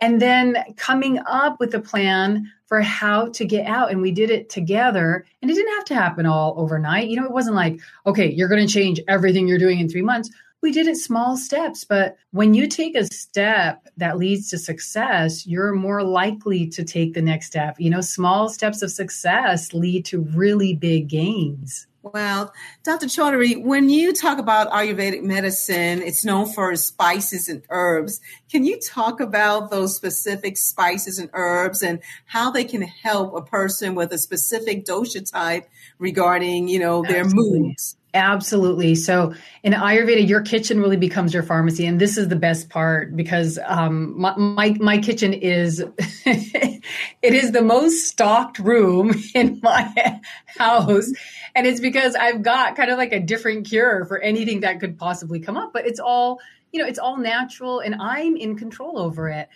[0.00, 3.90] And then coming up with a plan for how to get out.
[3.90, 5.24] And we did it together.
[5.40, 7.08] And it didn't have to happen all overnight.
[7.08, 10.02] You know, it wasn't like, okay, you're going to change everything you're doing in three
[10.02, 10.30] months.
[10.62, 11.84] We did it small steps.
[11.84, 17.14] But when you take a step that leads to success, you're more likely to take
[17.14, 17.76] the next step.
[17.78, 21.86] You know, small steps of success lead to really big gains.
[22.12, 22.52] Well,
[22.84, 23.06] Dr.
[23.06, 28.20] Chaudhary, when you talk about Ayurvedic medicine, it's known for spices and herbs.
[28.50, 33.42] Can you talk about those specific spices and herbs and how they can help a
[33.42, 37.60] person with a specific dosha type regarding, you know, their Absolutely.
[37.60, 37.96] moods?
[38.16, 38.94] Absolutely.
[38.94, 43.14] So in Ayurveda, your kitchen really becomes your pharmacy, and this is the best part
[43.14, 45.84] because um, my, my, my kitchen is
[46.24, 46.82] it
[47.22, 51.12] is the most stocked room in my house,
[51.56, 54.98] and it's because I've got kind of like a different cure for anything that could
[54.98, 55.72] possibly come up.
[55.72, 56.38] But it's all
[56.72, 59.48] you know, it's all natural, and I'm in control over it.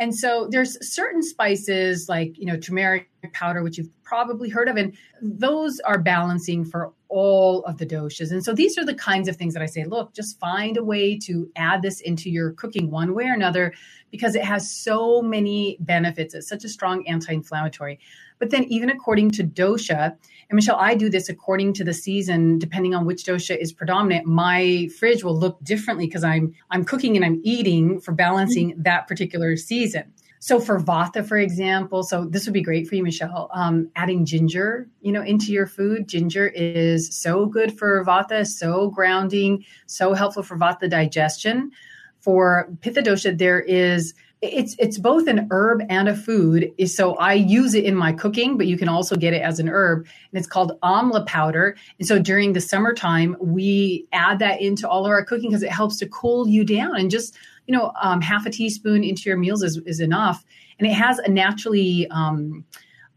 [0.00, 4.76] And so there's certain spices like, you know, turmeric powder, which you've probably heard of,
[4.76, 8.30] and those are balancing for all of the doshas.
[8.30, 10.84] And so these are the kinds of things that I say, look, just find a
[10.84, 13.72] way to add this into your cooking one way or another
[14.10, 16.34] because it has so many benefits.
[16.34, 17.98] It's such a strong anti inflammatory.
[18.38, 20.16] But then, even according to dosha,
[20.50, 24.26] and Michelle, I do this according to the season, depending on which dosha is predominant.
[24.26, 28.82] My fridge will look differently because I'm I'm cooking and I'm eating for balancing mm-hmm.
[28.82, 30.12] that particular season.
[30.40, 33.50] So for Vata, for example, so this would be great for you, Michelle.
[33.52, 36.08] Um, adding ginger, you know, into your food.
[36.08, 41.72] Ginger is so good for Vata, so grounding, so helpful for Vata digestion.
[42.20, 46.72] For Pitta dosha, there is it's it's both an herb and a food.
[46.86, 49.68] So I use it in my cooking, but you can also get it as an
[49.68, 51.76] herb, and it's called amla powder.
[51.98, 55.72] And so during the summertime, we add that into all of our cooking because it
[55.72, 57.36] helps to cool you down and just
[57.68, 60.42] you know, um, half a teaspoon into your meals is, is enough.
[60.78, 62.64] And it has a naturally um,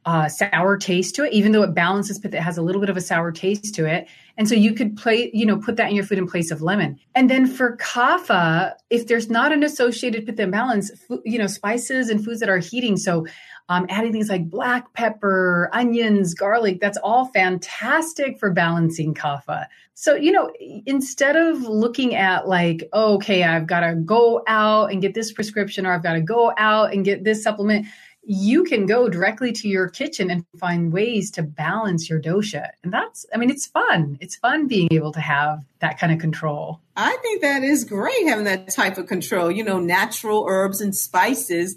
[0.06, 2.90] uh, sour taste to it, even though it balances but it has a little bit
[2.90, 4.08] of a sour taste to it.
[4.42, 6.64] And so you could play, you know, put that in your food in place of
[6.64, 6.98] lemon.
[7.14, 10.90] And then for kapha, if there's not an associated pitta imbalance,
[11.24, 12.98] you know, spices and foods that are heating.
[12.98, 13.28] So
[13.70, 19.68] um, adding things like black pepper, onions, garlic, that's all fantastic for balancing kapha.
[19.94, 20.52] So, you know,
[20.88, 25.32] instead of looking at like, oh, okay, I've got to go out and get this
[25.32, 27.86] prescription or I've got to go out and get this supplement,
[28.24, 32.70] you can go directly to your kitchen and find ways to balance your dosha.
[32.84, 34.18] And that's, I mean, it's fun.
[34.22, 36.80] It's fun being able to have that kind of control.
[36.96, 40.96] I think that is great having that type of control, you know, natural herbs and
[40.96, 41.76] spices.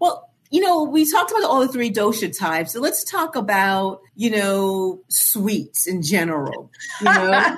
[0.00, 2.74] Well, you know, we talked about all the three dosha types.
[2.74, 6.70] So let's talk about, you know, sweets in general.
[7.00, 7.56] You know,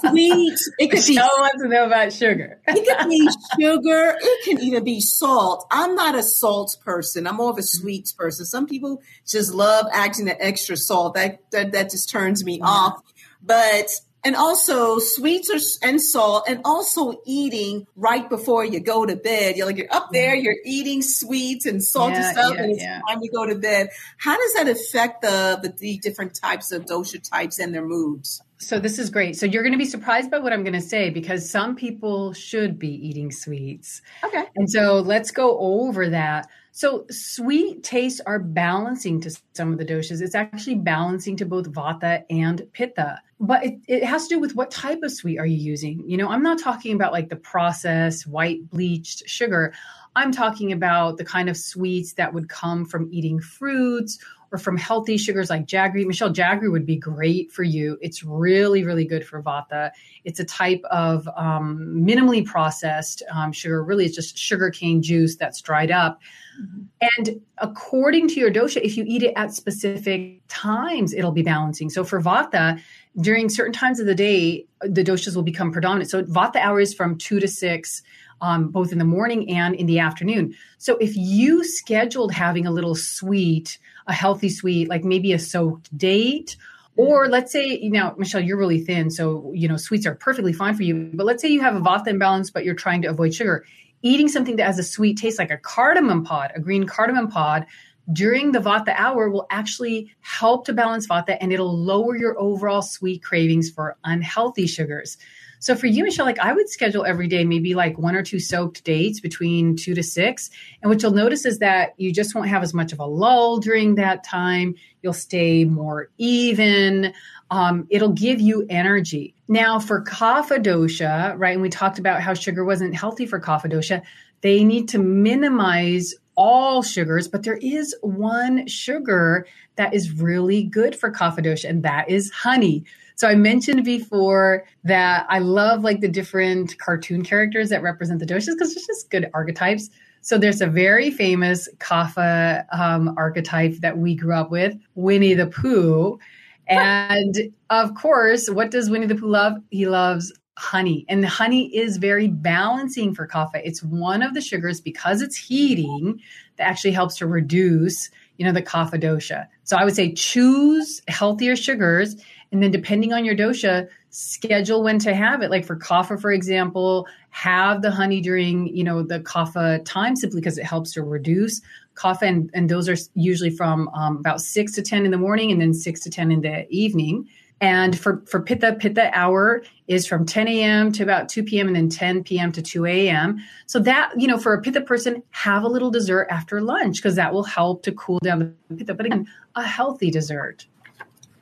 [0.08, 0.70] sweets.
[0.78, 1.18] It could be.
[1.18, 2.58] wants to know about sugar.
[2.66, 3.28] it could be
[3.60, 4.16] sugar.
[4.18, 5.66] It can even be salt.
[5.70, 7.26] I'm not a salt person.
[7.26, 7.82] I'm more of a mm-hmm.
[7.82, 8.46] sweets person.
[8.46, 11.12] Some people just love adding the extra salt.
[11.12, 12.66] That that, that just turns me yeah.
[12.66, 13.02] off.
[13.42, 13.90] But
[14.24, 19.66] and also sweets and salt and also eating right before you go to bed you're
[19.66, 20.44] like you're up there mm-hmm.
[20.44, 23.00] you're eating sweets and salty yeah, stuff yeah, and it's yeah.
[23.06, 26.84] time to go to bed how does that affect the, the, the different types of
[26.84, 29.36] dosha types and their moods so this is great.
[29.36, 32.32] So you're going to be surprised by what I'm going to say because some people
[32.32, 34.00] should be eating sweets.
[34.22, 34.44] Okay.
[34.56, 36.48] And so let's go over that.
[36.76, 40.20] So sweet tastes are balancing to some of the doshas.
[40.20, 43.20] It's actually balancing to both vata and pitta.
[43.38, 46.02] But it, it has to do with what type of sweet are you using?
[46.04, 49.72] You know, I'm not talking about like the processed white bleached sugar.
[50.16, 54.18] I'm talking about the kind of sweets that would come from eating fruits
[54.54, 56.06] or from healthy sugars like jaggery.
[56.06, 57.98] Michelle, jaggery would be great for you.
[58.00, 59.90] It's really, really good for vata.
[60.22, 63.82] It's a type of um, minimally processed um, sugar.
[63.82, 66.20] Really, it's just sugar cane juice that's dried up.
[66.62, 66.82] Mm-hmm.
[67.18, 71.90] And according to your dosha, if you eat it at specific times, it'll be balancing.
[71.90, 72.80] So for vata,
[73.20, 76.10] during certain times of the day, the doshas will become predominant.
[76.10, 78.04] So vata hour is from two to six
[78.40, 80.54] um, both in the morning and in the afternoon.
[80.78, 85.96] So if you scheduled having a little sweet, a healthy sweet, like maybe a soaked
[85.96, 86.56] date,
[86.96, 87.32] or mm-hmm.
[87.32, 90.74] let's say, you know, Michelle, you're really thin, so you know sweets are perfectly fine
[90.74, 91.10] for you.
[91.14, 93.64] But let's say you have a vata imbalance, but you're trying to avoid sugar.
[94.02, 97.66] Eating something that has a sweet taste, like a cardamom pod, a green cardamom pod,
[98.12, 102.82] during the vata hour will actually help to balance vata and it'll lower your overall
[102.82, 105.16] sweet cravings for unhealthy sugars.
[105.64, 108.38] So for you, Michelle, like I would schedule every day, maybe like one or two
[108.38, 110.50] soaked dates between two to six.
[110.82, 113.60] And what you'll notice is that you just won't have as much of a lull
[113.60, 114.74] during that time.
[115.00, 117.14] You'll stay more even.
[117.50, 119.34] Um, it'll give you energy.
[119.48, 121.54] Now for kapha dosha, right?
[121.54, 124.02] And we talked about how sugar wasn't healthy for kapha dosha.
[124.42, 129.46] They need to minimize all sugars, but there is one sugar
[129.76, 132.84] that is really good for kapha dosha, and that is honey.
[133.16, 138.26] So I mentioned before that I love like the different cartoon characters that represent the
[138.26, 139.90] doshas because it's just good archetypes.
[140.20, 145.46] So there's a very famous kapha um, archetype that we grew up with, Winnie the
[145.46, 146.18] Pooh.
[146.66, 149.58] And of course, what does Winnie the Pooh love?
[149.70, 151.04] He loves honey.
[151.08, 153.60] And the honey is very balancing for kapha.
[153.64, 156.20] It's one of the sugars because it's heating
[156.56, 158.08] that actually helps to reduce,
[158.38, 159.46] you know, the kapha dosha.
[159.64, 162.16] So I would say choose healthier sugars
[162.52, 165.50] and then depending on your dosha, schedule when to have it.
[165.50, 170.40] Like for kapha, for example, have the honey during, you know, the kapha time simply
[170.40, 171.60] because it helps to reduce
[171.96, 172.22] kapha.
[172.22, 175.60] And, and those are usually from um, about six to 10 in the morning and
[175.60, 177.28] then six to 10 in the evening.
[177.60, 180.92] And for, for Pitta, Pitta hour is from 10 a.m.
[180.92, 181.68] to about 2 p.m.
[181.68, 182.52] and then 10 p.m.
[182.52, 183.38] to 2 a.m.
[183.66, 187.14] So that, you know, for a Pitta person, have a little dessert after lunch because
[187.16, 188.94] that will help to cool down the Pitta.
[188.94, 190.66] But again, a healthy dessert.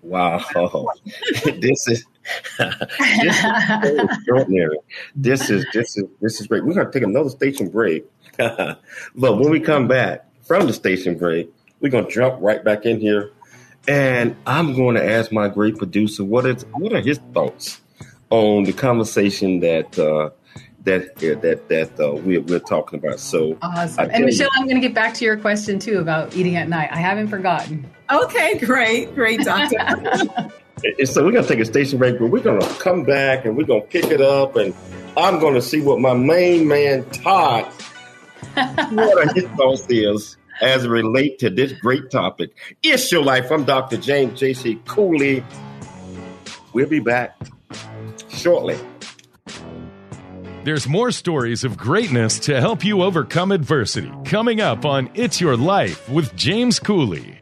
[0.02, 0.38] Wow,
[1.44, 2.04] this is
[2.58, 4.78] this is extraordinary.
[5.14, 6.64] This is this is this is great.
[6.64, 8.04] We're going to take another station break,
[8.36, 8.78] but
[9.14, 12.98] when we come back from the station break, we're going to jump right back in
[12.98, 13.30] here,
[13.88, 17.80] and I'm going to ask my great producer what is what are his thoughts
[18.30, 20.30] on the conversation that uh,
[20.84, 23.20] that that that uh, we're, we're talking about.
[23.20, 24.10] So awesome.
[24.10, 26.68] And Michelle, you, I'm going to get back to your question too about eating at
[26.68, 26.90] night.
[26.92, 27.88] I haven't forgotten.
[28.10, 29.78] Okay, great, great, doctor.
[31.04, 33.56] so we're going to take a station break, but we're going to come back and
[33.56, 34.74] we're going to pick it up, and
[35.16, 37.70] I'm going to see what my main man Todd
[38.90, 42.50] what his thoughts is as relate to this great topic.
[42.82, 43.50] It's your life.
[43.50, 43.96] I'm Dr.
[43.96, 44.80] James J.C.
[44.86, 45.44] Cooley.
[46.72, 47.36] We'll be back
[48.28, 48.78] shortly.
[50.64, 55.56] There's more stories of greatness to help you overcome adversity coming up on It's Your
[55.56, 57.41] Life with James Cooley.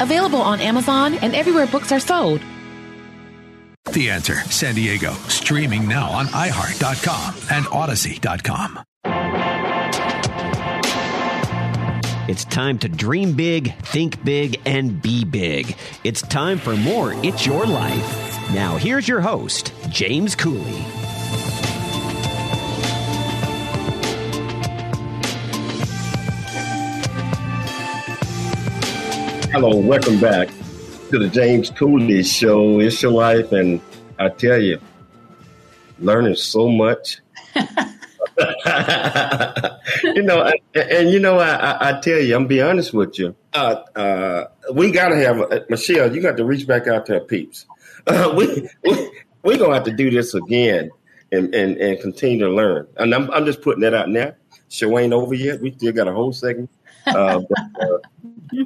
[0.00, 2.40] available on Amazon and everywhere books are sold.
[3.92, 8.82] The Answer San Diego, streaming now on iHeart.com and Audacy.com.
[12.26, 15.76] It's time to dream big, think big, and be big.
[16.04, 18.50] It's time for more It's Your Life.
[18.54, 20.84] Now, here's your host, James Cooley.
[29.54, 30.48] Hello, welcome back
[31.10, 32.80] to the James Cooley Show.
[32.80, 33.80] It's your life, and
[34.18, 34.80] I tell you,
[36.00, 37.20] learning so much.
[37.54, 37.62] you
[40.24, 43.36] know, and, and you know, I, I, I, tell you, I'm be honest with you.
[43.52, 46.12] Uh, uh, we gotta have uh, Michelle.
[46.12, 47.66] You got to reach back out to her peeps.
[48.08, 49.10] Uh, we we
[49.44, 50.90] we gonna have to do this again
[51.30, 52.88] and, and, and continue to learn.
[52.96, 54.32] And I'm I'm just putting that out now.
[54.68, 55.60] Show ain't over yet.
[55.60, 56.70] We still got a whole segment.
[57.06, 57.98] Uh, but, uh,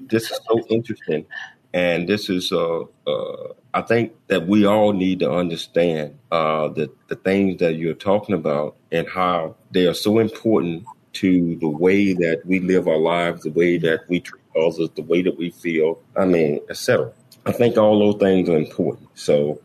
[0.08, 1.26] this is so interesting,
[1.72, 6.90] and this is uh, uh, I think that we all need to understand uh, the
[7.08, 10.84] the things that you're talking about and how they are so important
[11.14, 15.02] to the way that we live our lives, the way that we treat others, the
[15.02, 16.00] way that we feel.
[16.16, 17.12] I mean, etc.
[17.46, 19.08] I think all those things are important.
[19.14, 19.60] So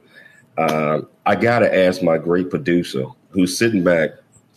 [0.57, 4.11] uh, I got to ask my great producer, who's sitting back,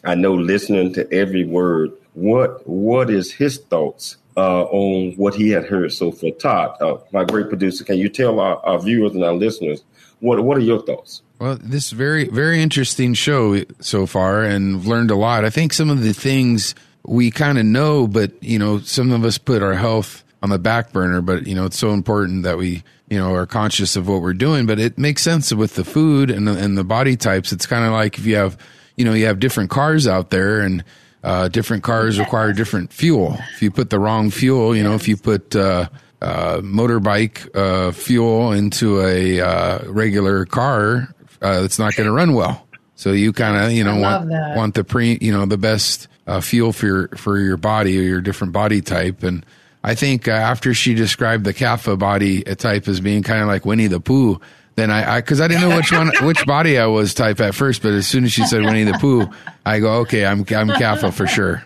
[0.05, 1.93] I know listening to every word.
[2.17, 6.31] What what is his thoughts uh, on what he had heard so far.
[6.31, 9.83] Todd, uh, my great producer, can you tell our, our, viewers and our listeners
[10.21, 11.23] what what are your thoughts?
[11.39, 15.45] Well, this very very interesting show so far, and learned a lot.
[15.45, 19.25] I think some of the things we kind of know, but you know, some of
[19.25, 21.21] us put our health on the back burner.
[21.21, 24.35] But you know, it's so important that we you know are conscious of what we're
[24.35, 24.65] doing.
[24.65, 27.53] But it makes sense with the food and the, and the body types.
[27.53, 28.57] It's kind of like if you have
[28.97, 30.83] you know you have different cars out there and
[31.27, 33.37] uh, different cars require different fuel.
[33.55, 35.89] If you put the wrong fuel, you know, if you put uh,
[36.23, 41.13] uh, motorbike uh, fuel into a uh, regular car,
[41.43, 42.65] uh, it's not going to run well.
[42.95, 46.07] So you kind of, you know, want want the pre, you know, the best
[46.43, 49.25] fuel for your for your body or your different body type.
[49.25, 49.45] And
[49.83, 53.89] I think after she described the kapha body type as being kind of like Winnie
[53.89, 54.41] the Pooh,
[54.77, 57.55] then I, because I, I, didn't know which one, which body I was type at
[57.55, 59.29] first, but as soon as she said Winnie the Pooh,
[59.65, 61.65] I go, okay, I'm, I'm kapha for sure.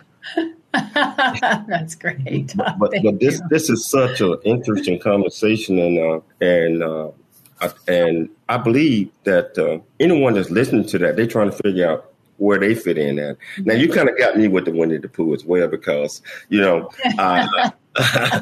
[0.73, 2.55] That's great.
[2.55, 7.11] But but, but this this is such an interesting conversation, and uh, and uh,
[7.59, 11.89] I, and I believe that uh, anyone that's listening to that, they're trying to figure
[11.89, 13.37] out where they fit in at.
[13.59, 16.61] Now you kind of got me with the Winnie the Pooh as well because you
[16.61, 16.89] know
[17.19, 17.47] uh,
[17.97, 18.41] I,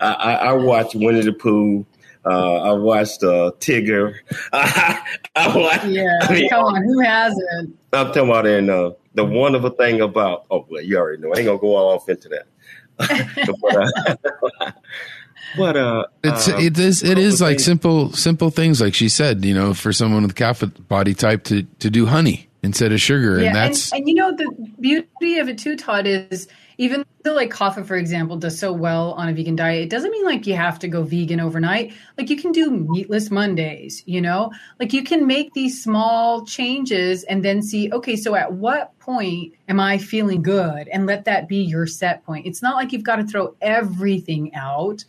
[0.00, 1.84] I, I watched Winnie the Pooh.
[2.26, 4.14] Uh, I watched uh, Tigger.
[4.52, 5.02] I,
[5.54, 7.76] watched, yeah, I mean, come on, who hasn't?
[7.92, 10.46] I'm talking about in uh, the wonderful thing about.
[10.50, 11.32] Oh well, you already know.
[11.34, 12.46] I ain't gonna go all off into that.
[13.60, 14.72] but, uh,
[15.56, 19.08] but uh, It's uh, it is it is like things- simple simple things like she
[19.08, 19.44] said.
[19.44, 23.38] You know, for someone with kapha body type to to do honey instead of sugar,
[23.40, 24.50] Yeah, and that's and, and you know the
[24.80, 26.48] beauty of it too, Todd, is
[26.78, 30.10] even though like kapha, for example, does so well on a vegan diet, it doesn't
[30.10, 31.92] mean like you have to go vegan overnight.
[32.18, 37.24] Like you can do meatless Mondays, you know, like you can make these small changes
[37.24, 41.48] and then see, okay, so at what point am I feeling good, and let that
[41.48, 42.46] be your set point.
[42.46, 45.04] It's not like you've got to throw everything out.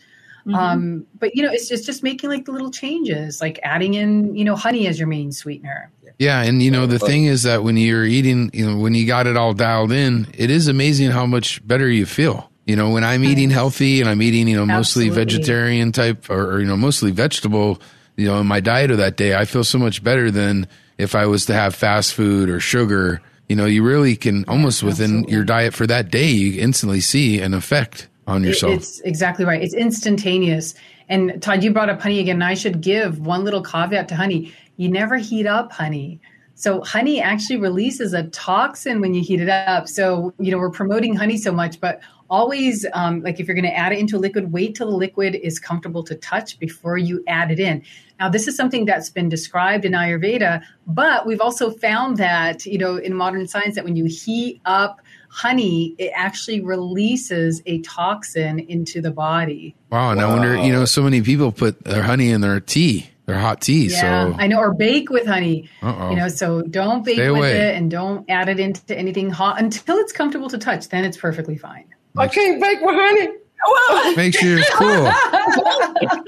[0.53, 4.35] Um, but you know, it's just just making like the little changes, like adding in,
[4.35, 5.91] you know, honey as your main sweetener.
[6.19, 9.07] Yeah, and you know the thing is that when you're eating, you know, when you
[9.07, 12.49] got it all dialed in, it is amazing how much better you feel.
[12.65, 15.37] You know, when I'm eating healthy and I'm eating, you know, mostly Absolutely.
[15.37, 17.79] vegetarian type or, or you know, mostly vegetable,
[18.15, 20.67] you know, in my diet of that day, I feel so much better than
[20.97, 23.21] if I was to have fast food or sugar.
[23.49, 27.39] You know, you really can almost within your diet for that day, you instantly see
[27.39, 28.73] an effect on It- yourself.
[28.73, 29.61] It's exactly right.
[29.61, 30.73] It's instantaneous.
[31.09, 32.37] And Todd, you brought up honey again.
[32.37, 34.53] And I should give one little caveat to honey.
[34.77, 36.19] You never heat up honey.
[36.55, 39.89] So honey actually releases a toxin when you heat it up.
[39.89, 41.99] So, you know, we're promoting honey so much, but
[42.29, 44.95] always um, like if you're going to add it into a liquid, wait till the
[44.95, 47.83] liquid is comfortable to touch before you add it in.
[48.19, 52.77] Now, this is something that's been described in Ayurveda, but we've also found that, you
[52.77, 55.01] know, in modern science that when you heat up
[55.35, 59.75] honey, it actually releases a toxin into the body.
[59.91, 63.09] wow, and I wonder, you know, so many people put their honey in their tea,
[63.25, 63.87] their hot tea.
[63.87, 65.69] Yeah, so I know, or bake with honey.
[65.81, 66.11] Uh-oh.
[66.11, 67.51] You know, so don't bake Stay with away.
[67.57, 70.87] it and don't add it into anything hot until it's comfortable to touch.
[70.87, 71.85] Then it's perfectly fine.
[72.17, 73.27] I can't bake with honey.
[73.67, 75.11] Well, make sure it's cool.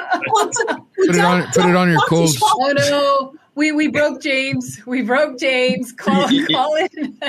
[1.06, 2.30] Put it on, put it on your cold.
[2.42, 4.80] Oh no, we we broke James.
[4.86, 5.92] We broke James.
[5.98, 6.88] Call call in.
[6.94, 7.18] we,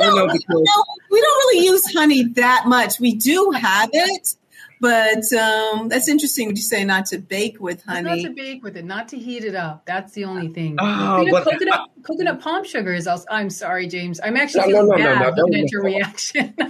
[0.00, 3.00] don't, we, don't, we don't really use honey that much.
[3.00, 4.34] We do have it,
[4.80, 6.46] but um, that's interesting.
[6.46, 8.22] What you say not to bake with honey?
[8.22, 9.84] Not to bake with it, not to heat it up.
[9.84, 10.76] That's the only thing.
[10.78, 13.26] Oh, you know, but- coconut, coconut palm sugar is also.
[13.30, 14.20] I'm sorry, James.
[14.22, 16.54] I'm actually No, no, feeling no, no, bad no, looking don't- at your reaction.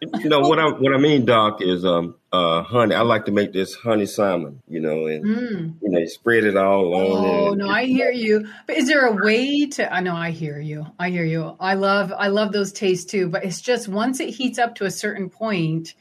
[0.00, 2.94] You know what I what I mean, Doc, is um uh honey.
[2.94, 4.62] I like to make this honey salmon.
[4.68, 5.74] You know, and Mm.
[5.82, 7.24] you know, spread it all on.
[7.26, 8.46] Oh and- no, I hear you.
[8.66, 9.92] But is there a way to?
[9.92, 10.86] I know I hear you.
[10.98, 11.56] I hear you.
[11.58, 13.28] I love I love those tastes too.
[13.28, 15.94] But it's just once it heats up to a certain point,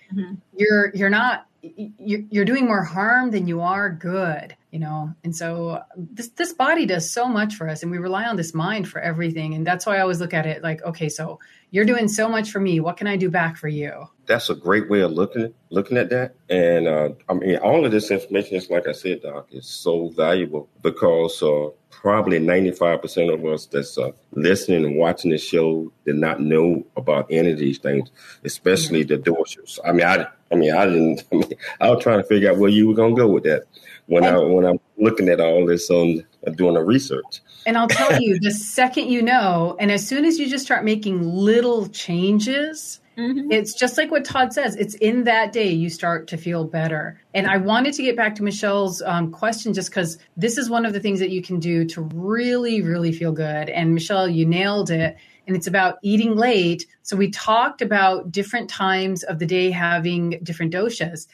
[0.56, 1.46] you're you're not
[1.76, 4.56] you're, you're doing more harm than you are good.
[4.72, 8.26] You know, and so this this body does so much for us, and we rely
[8.26, 9.54] on this mind for everything.
[9.54, 11.40] And that's why I always look at it like, okay, so
[11.72, 12.80] you're doing so much for me.
[12.80, 14.08] What can I do back for you?
[14.28, 16.36] That's a great way of looking looking at that.
[16.50, 20.10] And uh, I mean, all of this information is like I said, Doc, is so
[20.10, 25.44] valuable because uh, probably ninety five percent of us that's uh, listening and watching this
[25.44, 28.12] show did not know about any of these things,
[28.44, 29.80] especially the doshas.
[29.84, 31.24] I mean, I I mean, I didn't.
[31.32, 33.64] I, mean, I was trying to figure out where you were gonna go with that
[34.08, 36.26] when I when I'm looking at all this on
[36.56, 37.42] doing the research.
[37.66, 40.86] And I'll tell you, the second you know, and as soon as you just start
[40.86, 44.76] making little changes, it's just like what Todd says.
[44.76, 47.20] It's in that day you start to feel better.
[47.34, 50.86] And I wanted to get back to Michelle's um, question just because this is one
[50.86, 53.70] of the things that you can do to really, really feel good.
[53.70, 55.18] And Michelle, you nailed it.
[55.48, 56.86] And it's about eating late.
[57.04, 61.26] So we talked about different times of the day having different doshas.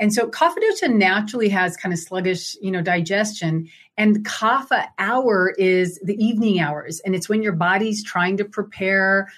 [0.00, 3.68] And so kapha dosha naturally has kind of sluggish, you know, digestion.
[3.96, 7.00] And kapha hour is the evening hours.
[7.00, 9.28] And it's when your body's trying to prepare,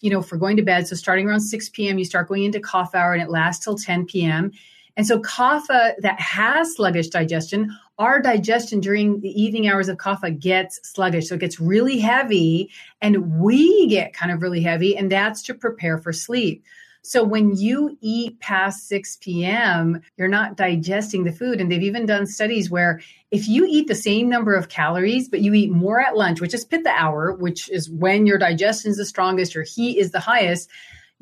[0.00, 0.86] you know, for going to bed.
[0.86, 3.76] So starting around 6 p.m., you start going into kapha hour and it lasts till
[3.76, 4.52] 10 p.m.
[4.96, 10.38] And so kapha that has sluggish digestion, our digestion during the evening hours of kapha
[10.38, 11.28] gets sluggish.
[11.28, 12.70] So it gets really heavy
[13.00, 14.96] and we get kind of really heavy.
[14.96, 16.64] And that's to prepare for sleep.
[17.04, 21.60] So when you eat past 6 p.m., you're not digesting the food.
[21.60, 23.00] And they've even done studies where
[23.32, 26.54] if you eat the same number of calories, but you eat more at lunch, which
[26.54, 30.20] is pitta hour, which is when your digestion is the strongest, your heat is the
[30.20, 30.70] highest,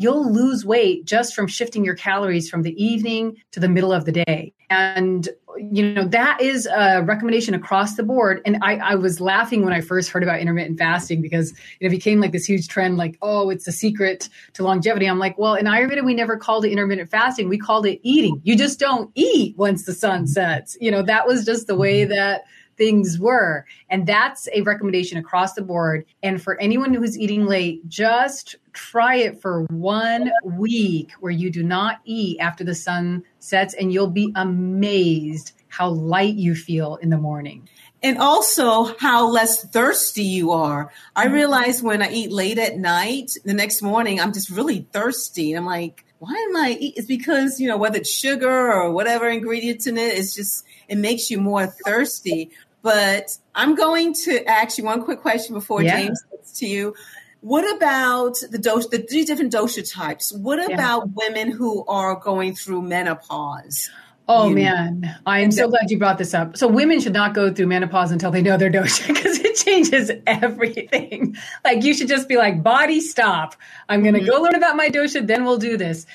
[0.00, 4.06] you'll lose weight just from shifting your calories from the evening to the middle of
[4.06, 4.54] the day.
[4.70, 5.28] And,
[5.58, 8.40] you know, that is a recommendation across the board.
[8.46, 12.18] And I, I was laughing when I first heard about intermittent fasting because it became
[12.18, 15.04] like this huge trend, like, oh, it's the secret to longevity.
[15.04, 17.50] I'm like, well, in Ayurveda, we never called it intermittent fasting.
[17.50, 18.40] We called it eating.
[18.42, 20.78] You just don't eat once the sun sets.
[20.80, 22.12] You know, that was just the way mm-hmm.
[22.14, 22.44] that
[22.80, 23.66] things were.
[23.90, 26.06] And that's a recommendation across the board.
[26.22, 31.62] And for anyone who's eating late, just try it for one week where you do
[31.62, 37.10] not eat after the sun sets, and you'll be amazed how light you feel in
[37.10, 37.68] the morning.
[38.02, 40.90] And also how less thirsty you are.
[41.14, 41.34] I mm-hmm.
[41.34, 45.52] realize when I eat late at night, the next morning, I'm just really thirsty.
[45.52, 46.94] And I'm like, why am I eat?
[46.96, 50.98] It's because, you know, whether it's sugar or whatever ingredients in it, it's just, it
[50.98, 52.50] makes you more thirsty.
[52.82, 56.00] But I'm going to ask you one quick question before yeah.
[56.00, 56.94] James gets to you.
[57.40, 60.32] What about the dose, the three different dosha types?
[60.32, 61.12] What about yeah.
[61.14, 63.90] women who are going through menopause?
[64.28, 66.56] Oh you, man, I am so glad you brought this up.
[66.56, 70.10] So women should not go through menopause until they know their dosha because it changes
[70.26, 71.36] everything.
[71.64, 73.56] Like you should just be like, body stop.
[73.88, 74.28] I'm going to mm-hmm.
[74.28, 76.06] go learn about my dosha, then we'll do this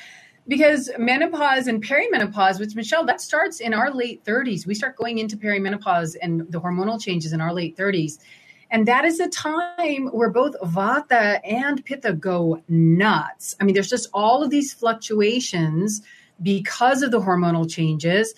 [0.47, 4.65] because menopause and perimenopause, which Michelle, that starts in our late 30s.
[4.65, 8.19] We start going into perimenopause and the hormonal changes in our late 30s.
[8.71, 13.55] And that is a time where both Vata and Pitta go nuts.
[13.59, 16.01] I mean, there's just all of these fluctuations
[16.41, 18.33] because of the hormonal changes.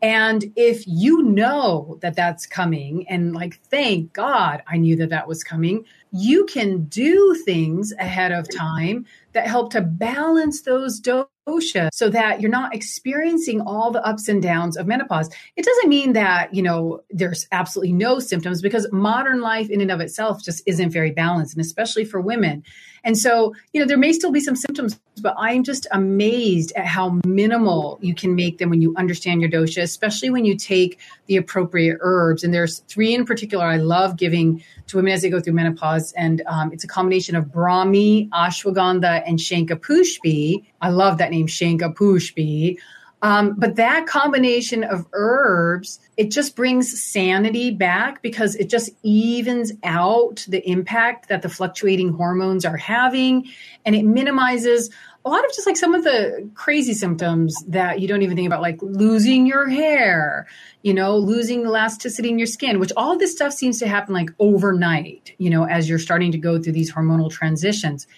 [0.00, 5.28] And if you know that that's coming, and like, thank God I knew that that
[5.28, 10.98] was coming, you can do things ahead of time that help to balance those
[11.46, 15.28] dosha so that you're not experiencing all the ups and downs of menopause.
[15.56, 19.90] It doesn't mean that, you know, there's absolutely no symptoms because modern life in and
[19.90, 22.62] of itself just isn't very balanced, and especially for women.
[23.04, 26.86] And so, you know, there may still be some symptoms, but I'm just amazed at
[26.86, 31.00] how minimal you can make them when you understand your dosha, especially when you take
[31.26, 32.44] the appropriate herbs.
[32.44, 36.12] And there's three in particular I love giving to women as they go through menopause.
[36.12, 40.64] And um, it's a combination of Brahmi, ashwagandha, and Shankapushpi.
[40.82, 42.78] I love that name, Shankapushpi.
[43.22, 49.72] Um, but that combination of herbs, it just brings sanity back because it just evens
[49.84, 53.48] out the impact that the fluctuating hormones are having
[53.86, 54.90] and it minimizes
[55.24, 58.48] a lot of just like some of the crazy symptoms that you don't even think
[58.48, 60.48] about, like losing your hair,
[60.82, 64.30] you know, losing elasticity in your skin, which all this stuff seems to happen like
[64.40, 68.08] overnight, you know, as you're starting to go through these hormonal transitions.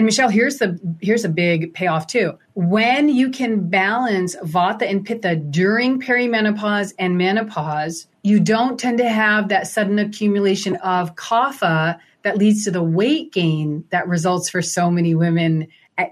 [0.00, 2.38] And Michelle, here's the here's a big payoff too.
[2.54, 9.10] When you can balance Vata and Pitta during perimenopause and menopause, you don't tend to
[9.10, 14.62] have that sudden accumulation of kapha that leads to the weight gain that results for
[14.62, 15.68] so many women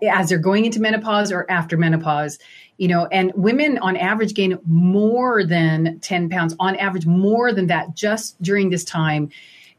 [0.07, 2.39] as they're going into menopause or after menopause
[2.77, 7.69] you know and women on average gain more than 10 pounds on average more than
[7.69, 9.31] that just during this time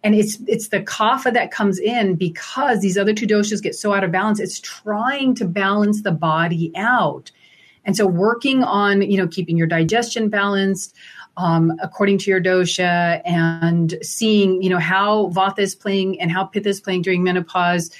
[0.03, 3.93] and it's it's the kapha that comes in because these other two doshas get so
[3.93, 4.39] out of balance.
[4.39, 7.31] It's trying to balance the body out.
[7.85, 10.95] And so working on you know keeping your digestion balanced
[11.37, 16.45] um, according to your dosha and seeing you know how vata is playing and how
[16.45, 17.91] pitta is playing during menopause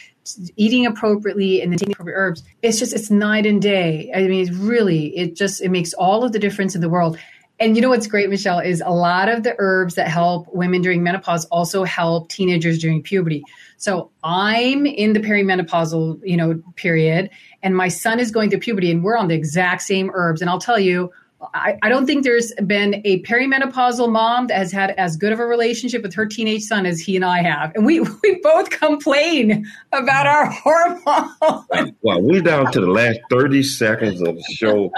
[0.58, 2.44] eating appropriately and then taking appropriate herbs.
[2.62, 4.12] It's just it's night and day.
[4.16, 7.18] I mean it's really it just it makes all of the difference in the world
[7.60, 10.82] and you know what's great, Michelle, is a lot of the herbs that help women
[10.82, 13.44] during menopause also help teenagers during puberty.
[13.78, 17.30] So I'm in the perimenopausal, you know, period,
[17.62, 20.42] and my son is going through puberty, and we're on the exact same herbs.
[20.42, 21.12] And I'll tell you,
[21.54, 25.40] I, I don't think there's been a perimenopausal mom that has had as good of
[25.40, 27.74] a relationship with her teenage son as he and I have.
[27.76, 31.96] And we, we both complain about our hormones.
[32.02, 34.92] Well, we're down to the last 30 seconds of the show.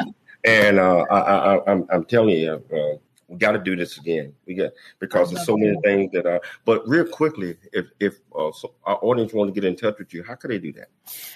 [0.44, 2.98] And uh, I, I, am I'm, I'm telling you, uh,
[3.32, 4.34] we got to do this again.
[4.46, 6.42] We got because there's so many things that are.
[6.66, 10.14] But real quickly, if if uh, so our audience want to get in touch with
[10.14, 10.90] you, how could they do that?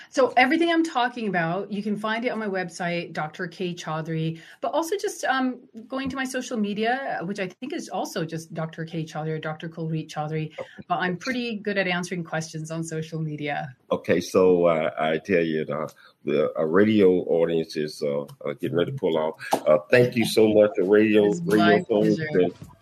[0.10, 3.48] So everything I'm talking about, you can find it on my website, Dr.
[3.48, 7.88] K Chaudhary, but also just um, going to my social media, which I think is
[7.88, 8.84] also just Dr.
[8.84, 9.70] K Chaudhary or Dr.
[9.70, 10.54] Kulreet Chaudhary.
[10.90, 13.74] But I'm pretty good at answering questions on social media.
[13.92, 15.88] Okay, so uh, I tell you, uh,
[16.26, 19.36] the uh, radio audience is uh, uh, getting ready to pull off.
[19.54, 22.20] Uh, thank you so much, the radio radio folks.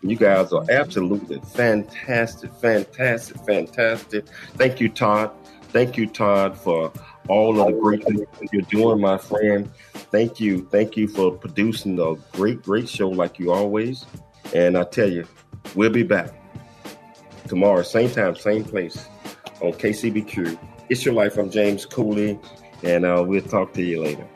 [0.02, 4.26] You guys are absolutely fantastic, fantastic, fantastic.
[4.54, 5.30] Thank you, Todd.
[5.68, 6.92] Thank you, Todd, for
[7.28, 9.70] all of the great things you're doing, my friend.
[9.92, 14.06] Thank you, thank you for producing a great, great show like you always.
[14.54, 15.26] And I tell you,
[15.74, 16.30] we'll be back
[17.48, 19.06] tomorrow, same time, same place
[19.60, 20.58] on KCBQ.
[20.88, 21.38] It's your life.
[21.38, 22.38] I'm James Cooley.
[22.84, 24.26] And uh, we'll talk to you later.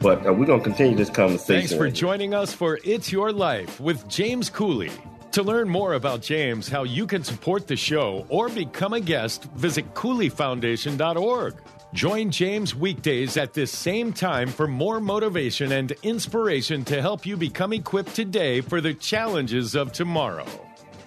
[0.00, 1.68] But uh, we're going to continue this conversation.
[1.68, 4.90] Thanks for joining us for It's Your Life with James Cooley.
[5.32, 9.44] To learn more about James, how you can support the show, or become a guest,
[9.52, 11.54] visit CooleyFoundation.org.
[11.92, 17.36] Join James weekdays at this same time for more motivation and inspiration to help you
[17.36, 20.46] become equipped today for the challenges of tomorrow.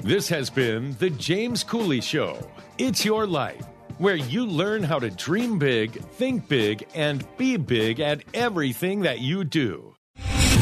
[0.02, 2.38] This has been The James Cooley Show.
[2.78, 3.66] It's Your Life,
[3.98, 9.20] where you learn how to dream big, think big, and be big at everything that
[9.20, 9.94] you do.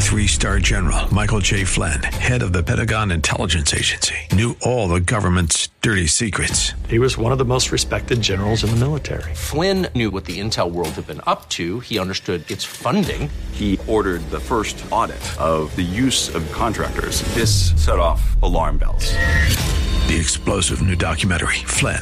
[0.01, 1.63] Three star general Michael J.
[1.63, 6.73] Flynn, head of the Pentagon Intelligence Agency, knew all the government's dirty secrets.
[6.89, 9.33] He was one of the most respected generals in the military.
[9.33, 13.29] Flynn knew what the intel world had been up to, he understood its funding.
[13.53, 17.21] He ordered the first audit of the use of contractors.
[17.33, 19.13] This set off alarm bells.
[20.07, 22.01] The explosive new documentary, Flynn,